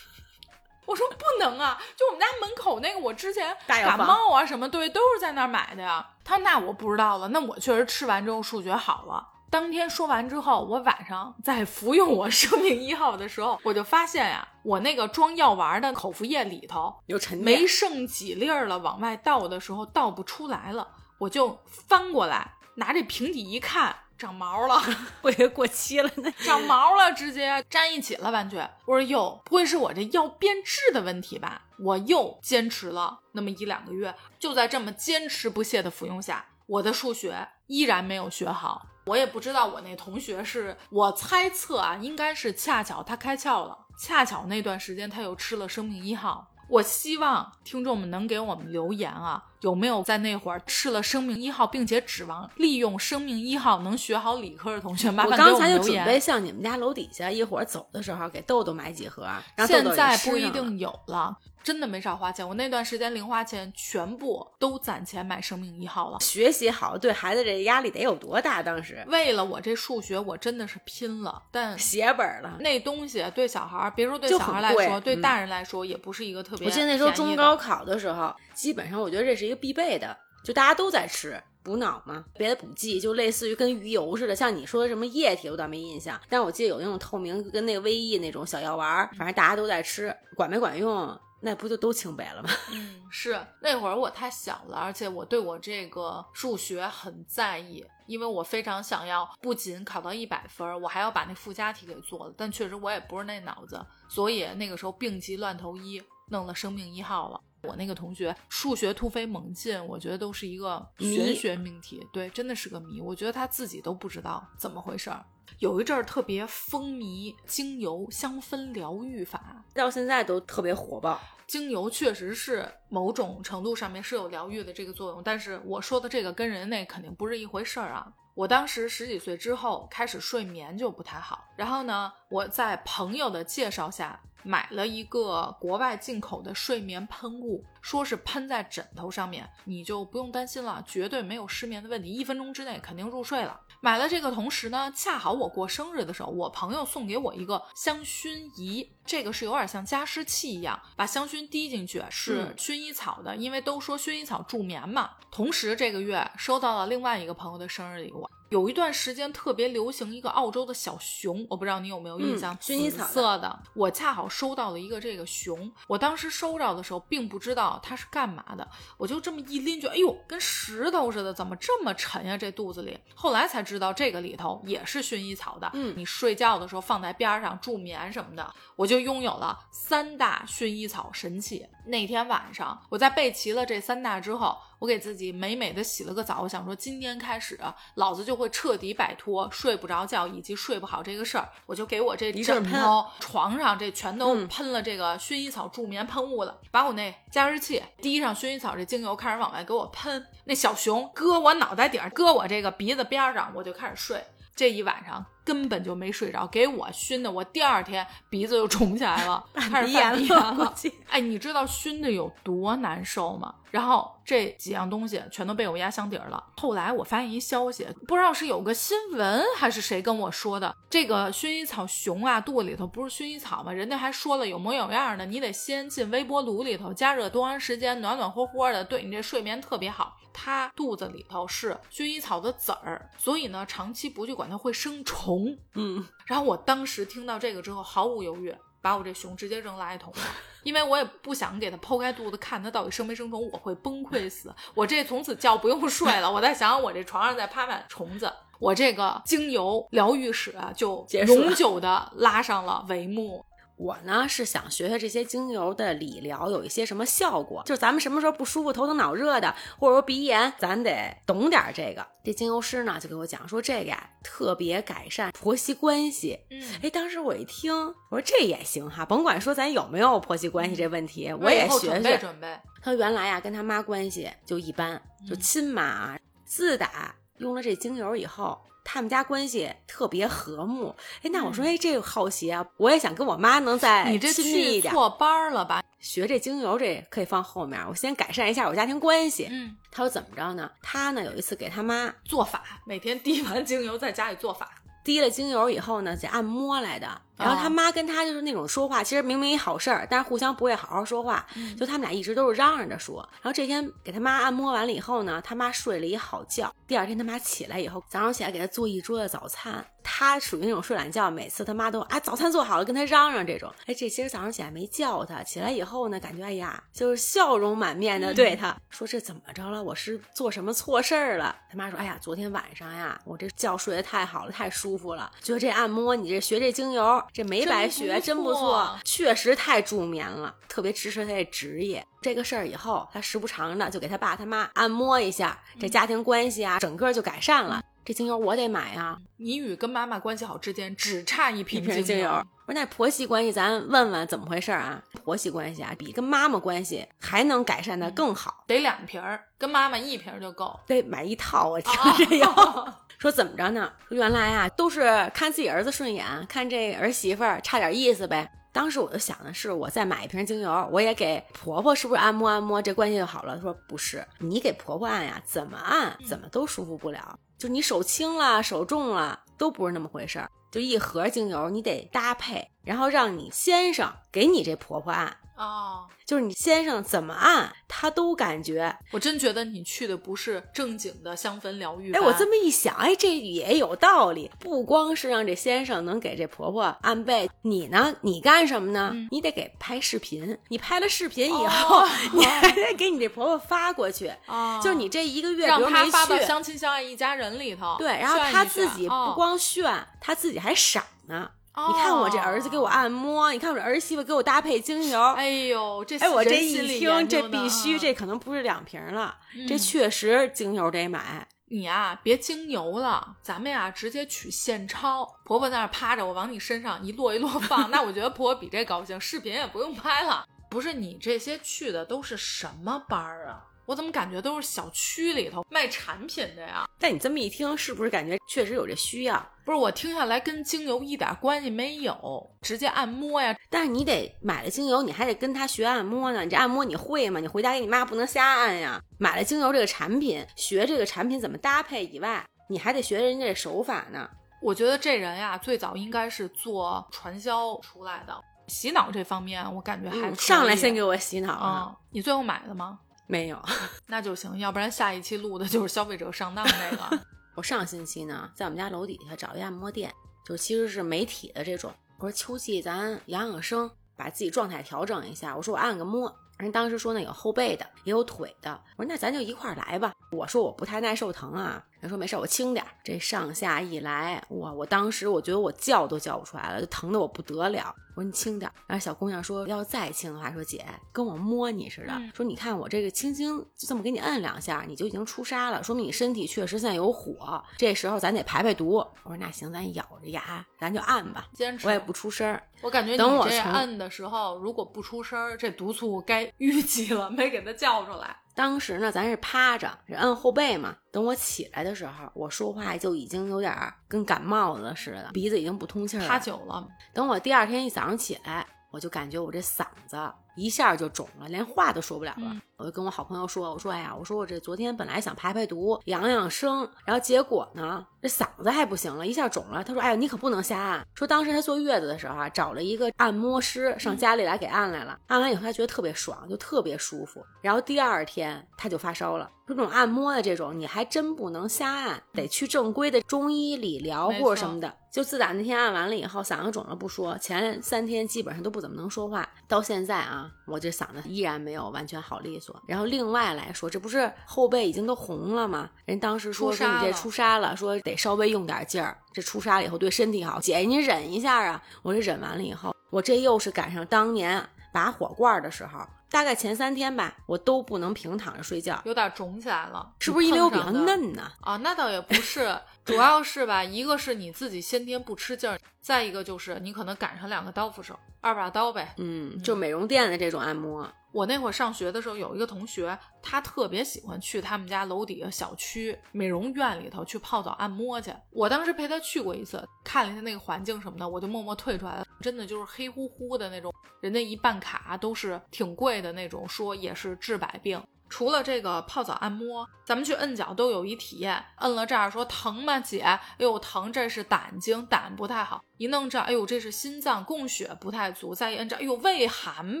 [0.86, 6.08] 我说不能啊，就我们家门口那个，我之前感冒啊什么，对，都是在那儿买的呀。
[6.22, 9.32] 他说那我不知道了，那我确实吃完之后数学好了。
[9.50, 20.86] 当天说完之后，我晚上在服用我生命一号的时候，我就发现呀，我那个装药丸的口服液里头有沉淀，没剩几粒儿了，往外倒的时候倒不出来了，
[21.18, 23.96] 我就翻过来拿这瓶底一看。
[24.18, 24.80] 长毛了，
[25.20, 26.32] 我以为过期了呢。
[26.38, 28.66] 长毛了，直接粘一起了，完全。
[28.86, 31.60] 我说哟，不会是我这药变质的问题吧？
[31.78, 38.86] 我又坚持了那么一两个月，就在这么坚持不懈的服用下，我的数学依然没有学好。
[39.06, 46.48] 我也不知道我那同学是，我猜测啊，应该是恰巧他开窍了，恰巧那段时间他又吃了生命一号。
[46.68, 49.44] 我希望听众们能给我们留言啊。
[49.60, 55.10] 有没有在那会儿吃了生命一号，并且指望利用生命一号能学好理科的同学？
[55.10, 59.26] 麻烦我刚才就准备向你们家楼底下一会儿走的时候给豆豆买几盒。
[59.66, 62.46] 现在不一定有了，真的没少花钱。
[62.46, 66.18] 我那段时间零花钱全部都攒钱买生命一号了。
[66.20, 68.62] 学习好对孩子这压力得有多大？
[68.62, 71.42] 当时为了我这数学，我真的是拼了。
[71.50, 76.66] 但写本了，那东西对小孩，别说对小孩来说，对大人来说也不是一个特别。
[76.66, 79.56] 我记得那时候中高考的时候，基本上我觉得这是一个。
[79.56, 86.20] 必备的，就大家都在吃补脑嘛，别的补剂就类似于跟鱼油似的，像你说的什么液体，我倒没印象。
[86.28, 92.50] 但我记得有那种透明，跟那个 VE 那种小药丸，反正大家都在吃，管没管用，那不就都清白了吗？
[92.70, 102.34] 嗯，是那会儿我太小了，而且我对我这个数学很在意，因为我非常想要不仅考到一百分，我还要把那附加题给做了。
[102.36, 107.40] 但确实我也不是那脑子，所以那个时候病急乱投医，弄了生命一号了。
[107.66, 113.00] 我那个同学数学突飞猛进，我觉得都是一个玄学命题，对，真的是个谜。
[113.00, 115.24] 我觉得他自己都不知道怎么回事儿。
[115.60, 121.20] 有一阵儿特别风靡精油香氛疗愈法，到现在都特别火爆。
[121.46, 128.12] 精油确实是某种程度上面是有疗愈的这个作用，但是我说的这个跟人那肯定不是一回事儿啊。
[128.34, 134.20] 我当时十几岁之后开始睡眠就不太好，然后呢，我在朋友的介绍下。
[134.46, 143.60] 买了一个国外进口的睡眠喷雾，说是喷在枕头上面，你就不用担心了，绝对没有失眠的问题，一分钟之内肯定入睡了。
[143.80, 155.10] 买了这个同时呢，恰好我过生日的时候，我朋友送给我一个香薰仪，这个是有点像加湿器一样，把香薰滴进去，是嗯薰衣草的，因为都说薰衣草助眠嘛。
[155.30, 158.28] 同时这个月收到了另外一个朋友的生日礼物。
[158.48, 163.62] 有一段时间特别流行一个澳洲的小熊，我不知道你有没有印象，嗯薰衣草色的。
[163.74, 172.36] 我恰好收到了一个这个熊，我当时收到的时候并不知道它是干嘛的，我就这么一拎，觉得哎呦，跟石头似的，怎么这么沉呀？
[172.36, 172.98] 这肚子里。
[173.14, 178.54] 后来才知道这个里头也是薰衣草的，嗯你睡觉的时候放在边上助眠什么的。
[178.76, 181.66] 我就拥有了三大薰衣草神器。
[181.86, 187.58] 那天晚上，我在备齐了这三大之后，我给自己美美的洗了个澡，我想说今天开始，
[187.94, 191.48] 老子就会彻底摆脱睡不着觉以及睡不好这个事儿。
[191.66, 200.26] 我就给我这喷枕头、床上这全都嗯喷了这个薰衣草助眠喷雾了，把我那加湿器滴上薰衣草这精油，开始往外给我喷。
[200.44, 204.22] 那小熊搁我脑袋顶儿，搁我这个鼻子边儿上，我就开始睡。
[204.54, 210.74] 这一晚上根本就没睡着，给我熏的，我第二天鼻子又肿起来了， 开始鼻犯鼻炎了
[211.08, 213.54] 哎，你知道熏的有多难受吗？
[213.70, 216.42] 然后这几样东西全都被我压箱底儿了。
[216.56, 223.72] 后来我发现一消息，不知道是有个新闻还是谁跟我说的，这个薰衣草熊啊，肚子里头不是薰衣草吗？
[223.72, 230.16] 人家还说了有模有样的，你得先进微波炉里头加热多长时间，暖暖和和的，对你这睡眠特别好。
[230.38, 235.35] 它肚子里头是薰衣草的籽儿，所以呢，长期不去管它会生虫。
[235.74, 240.20] 嗯，然后我当时听到这个之后，毫无犹豫，把我这熊直接扔垃圾桶了，
[240.62, 244.54] 因为我也不想给它剖开肚子看它到底生没生虫，我会崩溃死。
[244.74, 253.44] 我这从此觉不用睡了， 我在想想我这床上再趴满虫子，我这个精油疗愈史啊就永久的拉上了帷幕。
[253.76, 262.06] 我呢是想学学这些精油的理疗有一些什么效果，就是咱们什么时候不舒服、头疼脑热的，或者说鼻炎，咱得懂点这个。
[262.24, 266.40] 这精油师呢就给我讲说，这个呀特别改善婆媳关系。
[266.50, 267.74] 嗯，哎，当时我一听，
[268.10, 272.18] 我说这也行哈，甭管说咱有没有婆媳关系这问题，我也学学。
[272.18, 272.58] 准备。
[272.82, 276.18] 他原来呀跟他妈关系就一般，就嗯亲妈啊。
[276.44, 278.58] 自打用了这精油以后，
[278.88, 280.94] 他们家关系特别和睦。
[281.22, 284.82] 哎，那我说，嗯哎，这个好奇啊，我也想跟我妈能再你这亲密一点。
[284.82, 285.82] 去错班儿了吧？
[285.98, 289.48] 学这精油这可以放后面，我先改善一下我家庭关系。
[289.50, 290.70] 嗯，他说怎么着呢？
[290.80, 294.70] 他呢有一次给他妈做法，每天滴完精油在家里做法。
[295.02, 297.22] 滴了精油以后呢，得按摩来的。
[297.36, 303.26] 然后他妈跟他就是那种说话，其实明明一好事儿，但是互相不会好好说话，嗯就他们俩一直都是嚷嚷着说。
[303.42, 306.72] 然后这天给他妈按摩完了以后呢，他妈睡了一好觉。
[306.86, 309.84] 第二天他妈起来以后，早上起来给他做一桌子早餐。
[310.08, 313.68] 他属于那种睡懒觉，每次他妈都啊早餐做好了跟他嚷嚷这种。
[313.86, 319.82] 哎，这其实早上起来没叫他，起来以后呢，感觉哎呀，就是笑容满面的对他、说这怎么着了？
[319.82, 321.56] 我是做什么错事儿了？
[321.68, 332.06] 他妈说，哎呀，昨天晚上呀，我这觉睡得太好了，太舒服了，觉得这按摩你这学这精油这没白学，真真不错，确实太助眠了，特别支持他这职业。
[332.22, 337.82] 这个事儿以后，他时不常的就给他爸他妈按摩一下，这家庭关系啊，整个就改善了。
[338.06, 342.30] 这精油我得买啊，你与跟妈妈关系好之间只差一一瓶瓶精油。
[342.30, 345.02] 我说那婆媳关系咱问问怎么回事儿啊？
[345.24, 350.78] 婆媳关系啊，比跟妈妈关系还能改善的更好，得两瓶儿，跟妈妈一瓶儿就够。
[350.86, 351.68] 得买一套。
[351.68, 352.94] 我听啊这样。
[353.18, 353.90] 说怎么着呢？
[354.08, 358.48] 说原来啊都是看自己儿子顺眼，看这儿媳妇儿差点意思呗。
[358.76, 363.56] 当时我就想的是，我再买一瓶精油，我也给婆婆是不是按摩按摩，这关系就好了？
[363.56, 370.50] 她说不是，你给婆婆按呀，怎么按怎么都舒服不了，就你手轻了手重了都不是那么回事儿。
[370.70, 384.50] 就一盒精油你得搭配，然后让你先生给你这婆婆按，哦，就是你先生怎么按，他都感觉我真觉得你去的不是正经的香氛疗愈哎，我这么一想，哎，这也有道理。
[384.58, 388.16] 不光是让这先生能给这婆婆按背，你呢？
[388.22, 389.10] 你干什么呢？
[389.14, 390.58] 嗯你得给拍视频。
[390.68, 394.32] 你拍了视频以后， 哦你还得给你这婆婆发过去。
[394.46, 397.94] 哦，就是你这一个月，让如没他发到，相亲相爱一家人里头。
[397.98, 401.48] 对，然后炫一他自己不光炫，他自己还赏呢。
[401.88, 405.20] 你看我这儿子给我，按摩，你看我这儿媳妇给我搭配精油。
[405.20, 409.36] 哦哎呦，这哎，我这一听，这必须，啊这可能不是两瓶了，
[409.68, 411.46] 这嗯确实精油得买。
[411.68, 415.28] 你啊、别精油了，咱们呀直接取现钞。
[415.44, 420.46] 婆婆在那儿趴着，我往你身上一摞一摞放，那我觉得婆婆比这高兴，视频也不用拍了。
[420.70, 423.62] 不是你这些去的都是什么班儿啊？
[423.84, 426.88] 我怎么感觉都是小区里头卖产品的呀？
[426.98, 429.44] 但你这么一听，是不是感觉确实有这需要？
[429.66, 433.52] 不是我听下来跟精油一点关系没有，直接按摩呀。
[433.68, 436.42] 但是你得买了精油，你还得跟他学按摩呢。
[436.44, 437.40] 你这按摩你会吗？
[437.40, 439.02] 你回家给你妈不能瞎按呀。
[439.18, 444.30] 买了精油这个产品，学这个产品怎么搭配以外，你还得学人家这手法呢。
[444.62, 448.32] 我觉得这人呀，最早应该是做传销出来的，
[448.68, 451.66] 洗脑这方面我感觉还上来先给我洗脑呢。
[451.66, 453.00] 啊、你最后买的吗？
[453.26, 453.60] 没有，
[454.06, 457.20] 那就行，要不然下一期录的就是消费者上当那个。
[457.56, 460.12] 我上星期呢，在我们家楼底下找一按摩店，
[460.44, 461.90] 就其实是媒体的这种。
[462.18, 465.56] 我说秋季咱养养生，把自己状态调整一下。
[465.56, 468.78] 我说我按个摩，人当时说呢有后背的，也有腿的。
[468.96, 470.12] 我说那咱就一块儿来吧。
[470.30, 472.90] 我说我不太耐受疼啊，人说没事，我轻点儿。
[473.02, 474.72] 这上下一来，哇！
[474.72, 477.94] 我当时我觉得我叫都叫不出来了，就疼得我不得了。
[478.14, 478.74] 我说你轻点儿。
[478.86, 487.62] 然后小姑娘说要再轻的话，说姐跟我摸你似的，嗯说你看我这个轻轻就这么给你摁两下，你就已经出痧了，说明你身体确实现在有火。
[487.76, 488.94] 这时候咱得排排毒。
[489.24, 492.62] 我说那行，咱咬着牙，咱就按吧，坚持我也不出声儿。
[492.82, 498.36] 我感觉等我从摁的时候，如果不出声儿，这毒素该淤积了， 没给它叫出来。
[498.56, 500.96] 当时呢，咱是趴着，是摁后背嘛。
[501.12, 506.26] 等我起来的时候，我说话就已经有点儿跟感冒了似的，鼻子已经不通气儿了。
[506.26, 510.16] 趴久了，等我第二天一早上起来，我就感觉我这嗓子
[510.56, 512.48] 一下就肿了，连话都说不了了。
[512.50, 527.42] 嗯我就跟我好朋友说：“我说哎呀，我说我这昨天本来想排排毒、养养生，然后结果呢，这嗓子还不行了，一下肿了。”他说：“哎呀，你可不能瞎按。”说当时他坐月子的时候啊，找了一个按摩师上家里来给按来了，按完以后他觉得特别爽，就特别舒服。
[527.62, 529.50] 然后第二天他就发烧了。
[529.66, 534.96] 说这种按摩的这种，你还真不能瞎按，得去正规的中医理疗或者什么的。
[535.10, 539.48] 就自打那天按完了以后，嗓子肿了不说，前三天基本上都不怎么能说话。
[539.66, 542.80] 到现在啊，我这嗓子依然没有完全好利索。
[542.86, 545.90] 然后另外来说，这不是后背已经都红了吗？
[546.04, 550.60] 人当时说你这出痧了，说得稍微用点劲儿，这出痧了以后对身体好。
[550.60, 551.82] 姐，你忍一下啊！
[552.02, 556.06] 我这忍完了以后，我这又是赶上当年拔火罐的时候，
[556.36, 561.50] 大概前三天吧，我都不能平躺着睡觉，有点肿起来了，是不是因为我比较嫩呢？
[561.62, 561.78] 啊？
[561.78, 569.14] 那倒也不是，主要是吧，一个是你自己先天不吃劲儿，再一个就是你可能赶上两个刀斧手，二把刀呗。
[569.16, 578.30] 嗯，就美容店的这种按摩，我那会儿上学的时候，有一个同学，他特别喜欢去他们家楼底下小区美容院里头去泡澡按摩去。
[578.50, 582.26] 我当时陪他去过一次，看了一下那个环境什么的，我就默默退出来了。
[582.42, 588.02] 真的就是黑乎乎的那种，人家一办卡都是挺贵的那种，说也是治百病。
[588.28, 591.64] 除了这个泡澡按摩，咱们去摁脚都有一体验。
[591.76, 593.20] 摁了这儿说疼吗，姐？
[593.20, 595.80] 哎呦疼，这是胆经，胆不太好。
[595.96, 598.52] 一弄这儿，哎呦这是心脏供血不太足。
[598.52, 600.00] 再一摁这儿，哎呦胃寒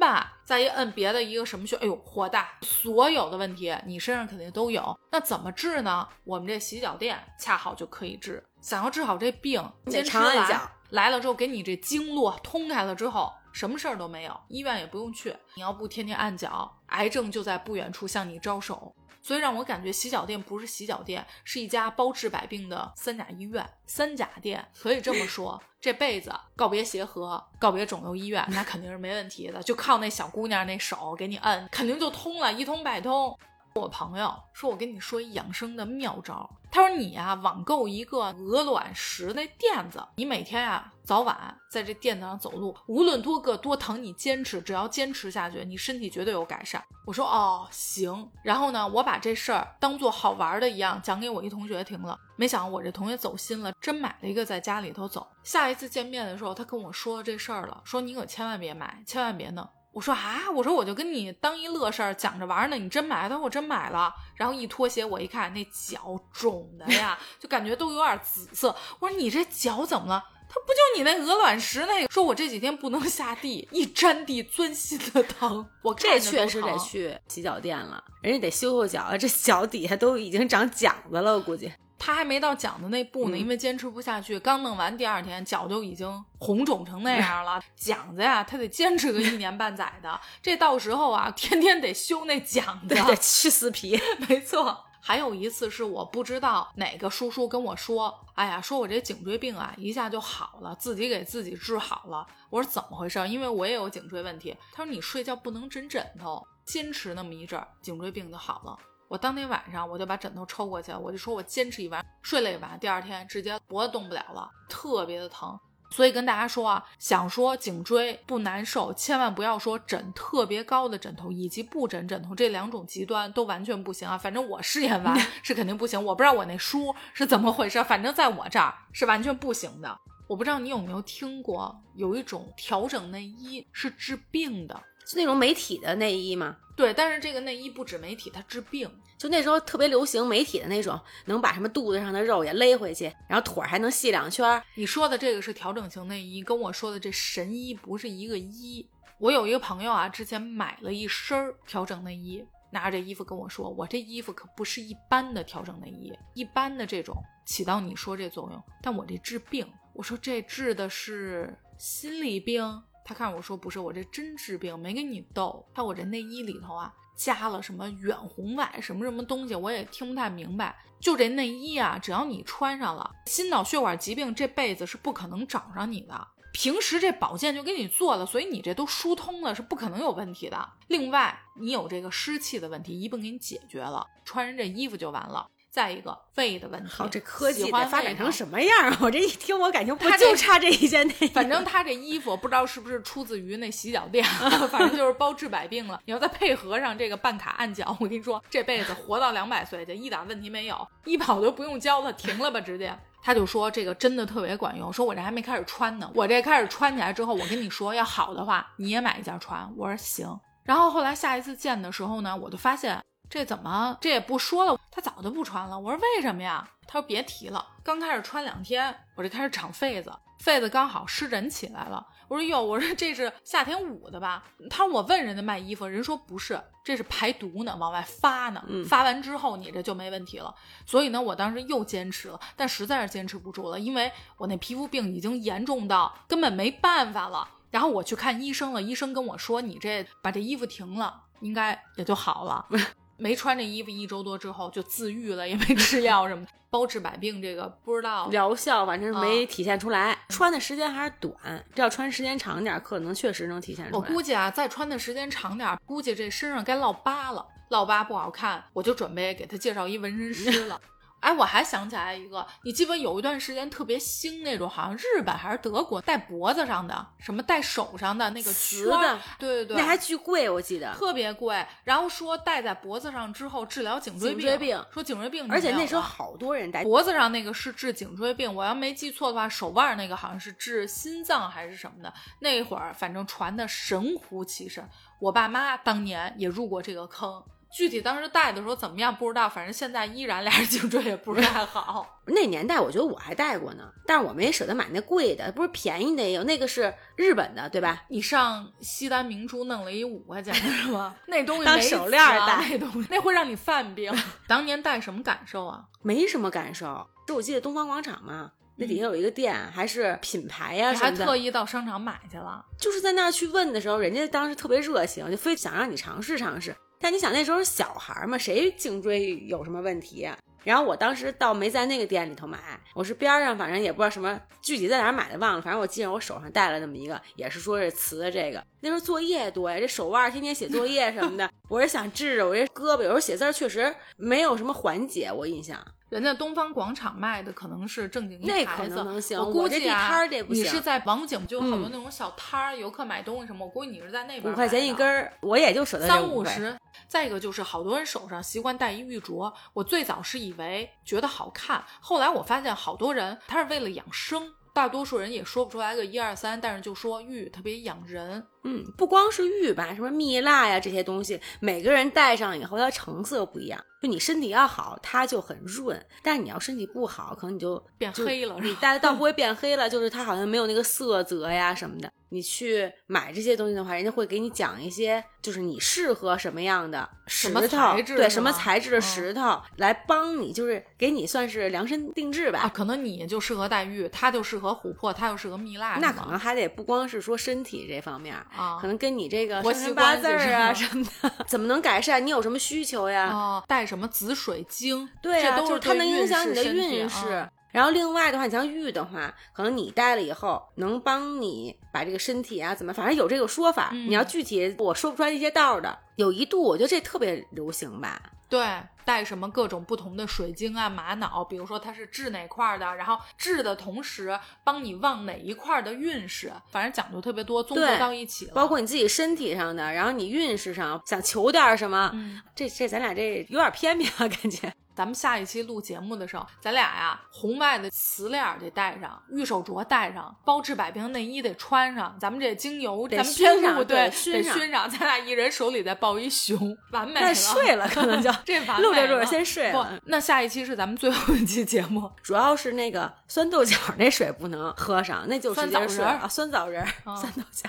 [0.00, 0.38] 吧。
[0.42, 2.48] 再一摁别的一个什么穴，哎呦火大。
[2.62, 6.08] 所有的问题你身上肯定都有，那怎么治呢？
[6.24, 8.42] 我们这洗脚店恰好就可以治。
[8.62, 15.34] 想要治好这病，得坚持来常按脚来了之后，给你这经络通开了之后，什么事儿都没有，医院也不用去。
[15.54, 18.92] 你要不天天按脚，癌症就在不远处向你招手。
[19.22, 23.64] 所以让我感觉洗脚店不是洗脚店，是一家包治百病的三甲医院。
[23.86, 29.62] 三甲店可以这么说，这辈子告别协和，告别肿瘤医院，那肯定是没问题的。
[29.62, 33.38] 就靠那小姑娘那手给你摁，肯定就通了，一通百通。
[33.76, 52.18] 我朋友说：“我跟你说一养生的妙招。”他说：“你呀、网购一个鹅卵石那垫子，你每天呀、早晚在这垫子上走路，无论多硌多疼，你坚持，只要坚持下去，你身体绝对有改善。”我说：“哦，行。”然后呢，我把这事儿当做好玩的一样讲给我一同学听了。
[52.36, 55.26] 没想到我这同学走心了，真买了一个在家里头走。
[55.42, 59.68] 下一次见面的时候，他跟我说这事儿了，说你可千万别买，千万别弄。
[59.92, 63.28] 我说啊，我说我就跟你当一乐事儿讲着玩呢，你真买？
[63.28, 64.12] 他说我真买了。
[64.34, 68.74] 然后一脱鞋，我一看那脚肿的呀， 就感觉都有点紫色。
[68.98, 70.24] 我说你这脚怎么了？
[70.54, 72.08] 他不就你那鹅卵石那个？
[72.12, 75.66] 说我这几天不能下地，一沾地钻心的疼。
[75.82, 81.72] 我这确实得去洗脚店了，人家得修修脚啊，这脚底下都已经长茧子了，我估计。
[81.98, 87.60] 他还没到讲的那步呢，嗯因为坚持不下去，刚弄完第二天脚就已经红肿成那样了。
[87.74, 92.94] 讲子呀，他得坚持个一年半载的，这到时候啊，天天得修那讲子，。
[92.94, 93.98] 得去死皮。
[94.28, 94.84] 没错。
[95.06, 102.26] 还有一次是我不知道哪个叔叔跟我说，哎呀，说我这颈椎病啊一下就好了，自己给自己治好了。
[102.48, 103.18] 我说怎么回事？
[103.28, 104.56] 因为我也有颈椎问题。
[104.72, 108.78] 他说你睡觉不能枕枕头，坚持那么一阵儿，颈椎病就好了。
[109.06, 115.60] 我当天晚上我就把枕头抽过去，我就说我坚持一晚，睡了一晚，第二天直接脖子动不了了，特别的疼。
[115.94, 124.18] 所以跟大家说啊，想说颈椎不难受，千万不要说枕特别高的枕头，以及不枕枕头这两种极端都完全不行啊。
[124.18, 129.96] 反正我试验完 是肯定不行，我不知道我那书是怎么回事，反正在我这儿是完全不行的。
[130.26, 136.56] 我不知道你有没有听过，有一种调整内衣是治病的，就那种美体的内衣嘛？
[136.76, 138.90] 对，但是这个内衣不止美体，它治病。
[139.16, 144.62] 就那时候特别流行美体的那种，能把什么肚子上的肉也勒回去，然后腿还能细两圈。
[144.74, 148.86] 你说的这个是调整型内衣，跟我说的这神医不是一个医。
[149.18, 159.66] 我有一个朋友啊，之前买了一身调整内衣，拿着这衣服跟我说，我这衣服可不是一般的调整内衣，一般的这种起到你说这作用，但我这治病。
[159.92, 165.64] 我说这治的是心理病，他看我说不是，我这真治病，没跟你逗。
[165.74, 166.92] 看我这内衣里头啊。
[167.16, 170.76] 加了什么远红外什么什么东西，我也听不太明白。
[170.98, 176.28] 就这内衣啊，只要你穿上了，心脑血管疾病这辈子是不可能找上你的。
[176.52, 180.72] 平时这保健就给你做了，所以你这都疏通了，是不可能有问题的。
[180.88, 185.48] 另外，你有这个湿气的问题，一并给你解决了，穿上这衣服就完了。
[185.74, 188.96] 再一个胃的问题，好，这科技得发展成什么样啊？
[189.00, 191.26] 我这一听，我感觉不就差这一件内衣。
[191.26, 194.24] 反正他这衣服不知道是不是出自于那洗脚店，
[194.70, 196.00] 反正就是包治百病了。
[196.04, 202.96] 你要再配合上这个办卡按脚，我跟你说，这辈子活到两百岁就一点问题没有，医保都不用交了，停了吧，直接。
[203.20, 209.68] 他就说这个真的特别管用，说我这还没开始穿呢，我这开始穿起来之后，我跟你说要好的话，你也买一件穿。
[209.76, 210.38] 我说行。
[210.62, 213.02] 然后后来下一次见的时候呢，我就发现。
[213.28, 214.78] 这怎么这也不说了？
[214.90, 215.78] 他早就不穿了。
[215.78, 216.68] 我说为什么呀？
[216.86, 222.06] 他说别提了，刚开始穿两天，我就开始长痱子，痱子刚好湿疹起来了。
[222.28, 224.44] 我说哟，我说这是夏天捂的吧？
[224.70, 228.62] 他说我问人家卖衣服，人说不是，这是排毒呢，往外发呢。
[228.86, 230.54] 发完之后你这就没问题了。
[230.86, 237.48] 所以呢，我当时又坚持了，但实在是坚持不住了，因为我那皮肤病已经严重到根本没办法了。
[237.70, 242.66] 然后我去看医生了，医生跟我说，你这把这衣服停了，应该也就好了。
[243.16, 250.18] 没穿这衣服一周多之后就自愈了，也没吃药什么，包治百病这个不知道疗效，反正没体现出来。
[250.28, 253.96] 穿的时间还是短，这要穿时间长点，可能确实能体现出来。
[253.96, 260.80] 我估计啊，再穿的时间长点，估计这身上该落疤了，落疤不好看，我就准备给他介绍一纹身师了。
[261.24, 271.64] 哎，我还想起来一个，你记得有一段时间特别兴那种，好像日本还是德国戴脖子上的，什么戴手上的那个瓷的，对对对，那还巨贵，我记得特别贵。
[271.82, 282.12] 然后说戴在脖子上之后治疗颈椎病，说颈椎病，而且那时候好多人戴脖子上那个是治颈椎病，我要没记错的话，手腕那个好像是治心脏还是什么的。
[282.40, 284.86] 那会儿反正传的神乎其神，
[285.18, 287.42] 我爸妈当年也入过这个坑。
[287.74, 292.06] 具体当时戴的时候怎么样不知道，反正现在依然俩人颈椎也不是太好。
[292.26, 298.04] 那年代我觉得我还戴过呢，但是我没舍得买那贵的，不是便宜的也有，那个是日本的，对吧？
[298.08, 301.16] 你上西单明珠弄了一五块钱的是吗？
[301.26, 304.14] 那东西当手链戴，那东西 那会让你犯病。
[304.46, 305.84] 当年戴什么感受啊？
[306.02, 311.16] 没什么感受，就我记得东方广场嘛，那底下有一个店，还是品牌呀什么的。
[311.18, 316.74] 还特意到商场买去了，就是在那儿去问的时候，人家当时特别热情，就非想让你尝试尝试。
[317.04, 320.34] 但你想那时候小孩嘛，谁颈椎有什么问题呀？
[320.62, 322.58] 然后我当时倒没在那个店里头买，
[322.94, 325.60] 我是边上，反正也不知道什么具体在哪买的忘了。
[325.60, 328.64] 反正我记着我手上带了那么一个，也是说是瓷的这个。
[328.80, 335.78] 那时候作业多呀，这手腕天天写作业什么的， 我是想治治我这胳膊，有时候写字确实没有什么缓解，我印象。
[336.14, 339.00] 人家东方广场卖的可能是正经一牌子，
[339.36, 344.52] 我估计啊，你是在王府井就有好多那种小摊儿，游客买东西什么，我估计你是在那边。
[344.52, 346.76] 五块钱一根儿，我也就舍得三五十。
[347.08, 358.46] 再一个就是好多人手上习惯戴一玉镯，我最早是以为觉得好看，后来我发现好多人他是为了养生，大多数人也说不出来个一二三，但是就说玉特别养人。
[358.64, 363.78] 嗯，不光是玉吧，什么蜜蜡呀这些东西，每个人戴上以后，它成色不一样。
[364.02, 368.58] 就你身体要好，它就很润；但你要身体不好，可能你就变黑了。
[368.60, 372.12] 你戴的倒 不会变黑了，就是它好像没有那个色泽呀什么的。
[372.28, 382.70] 你去买这些东西的话，人家会给你讲一些，就是你适合什么样的石头，对什么材质的石头来帮你，就是给你算是量身定制吧。
[382.74, 385.96] 可能你就适合戴玉，他就适合琥珀，他又适合蜜蜡。
[386.00, 388.36] 那可能还得不光是说身体这方面。
[388.56, 392.24] 啊，可能跟你这个生辰八字啊什么的，怎么能改善？
[392.24, 393.30] 你有什么需求呀？
[393.32, 395.08] 哦，带什么紫水晶？
[395.22, 397.48] 对呀，就是它能影响你的运势。
[397.72, 403.90] 然后另外的话，你像玉的话，可能你戴了以后能帮你把这个身体啊怎么，反正有这个说法。
[403.92, 405.98] 你要具体我说不出来一些道的。
[406.14, 408.64] 有一度我觉得这特别流行吧，对，
[409.04, 418.52] 带什么各种不同的水晶啊、玛瑙，比如说它是治哪块儿的，然后治的同时帮你旺哪一块儿的运势，反正讲究特别多，综合到一起了。
[418.54, 424.72] 包括你自己身体上的，然后你运势上想求点什么，嗯，这这咱俩这有点偏僻啊，感觉。
[424.94, 437.26] 咱们下一期录节目的时候，咱俩呀，红外的磁链儿得带上，玉手镯带上，包治百病内衣得穿上，咱们这精油得咱们熏上对得熏上，咱俩一人手里再抱一熊，完美了。
[437.26, 447.68] 再睡了可能就 这完美录着录着先睡不了。，那下一期是咱们最后一期节目，主要是那个酸豆角那水不能喝上，那就直酸接睡枣仁儿啊，酸枣仁酸豆角。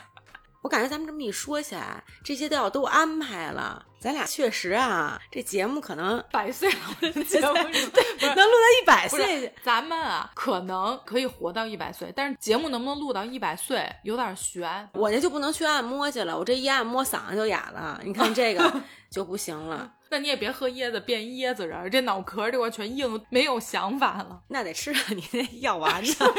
[0.66, 9.54] 我感觉咱们这么一说起来，这些都要都安排了，咱俩确实啊，这节目可能百岁老人 节目是吧不能录到一百岁。
[9.64, 14.90] 咱们啊，可能可以活到一百岁，但是节目能不能录到一百岁有点悬。
[14.94, 18.02] 我这就不能去按摩去了，我这一按摩嗓子就哑了。
[18.04, 24.42] 你看这个 就不行了，那你也别喝椰子变椰子仁儿，这脑壳这块全硬，没有想法了。
[24.50, 26.14] 那得吃上你那药丸子，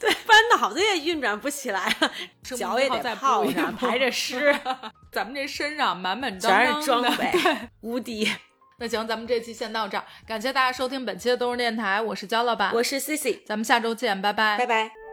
[0.00, 2.12] 对，不然脑子也运转不起来 了，
[2.56, 4.54] 脚也得泡补一上，补排着湿，
[5.12, 7.10] 咱们这身上满满当全当的。
[7.10, 7.32] 是装备，
[7.82, 8.30] 无敌。
[8.78, 15.05] 那行，咱们这期先到这儿，感谢大家收听本期的都市电台，我是焦老板，我是 C C，咱们下周见，拜拜，拜拜。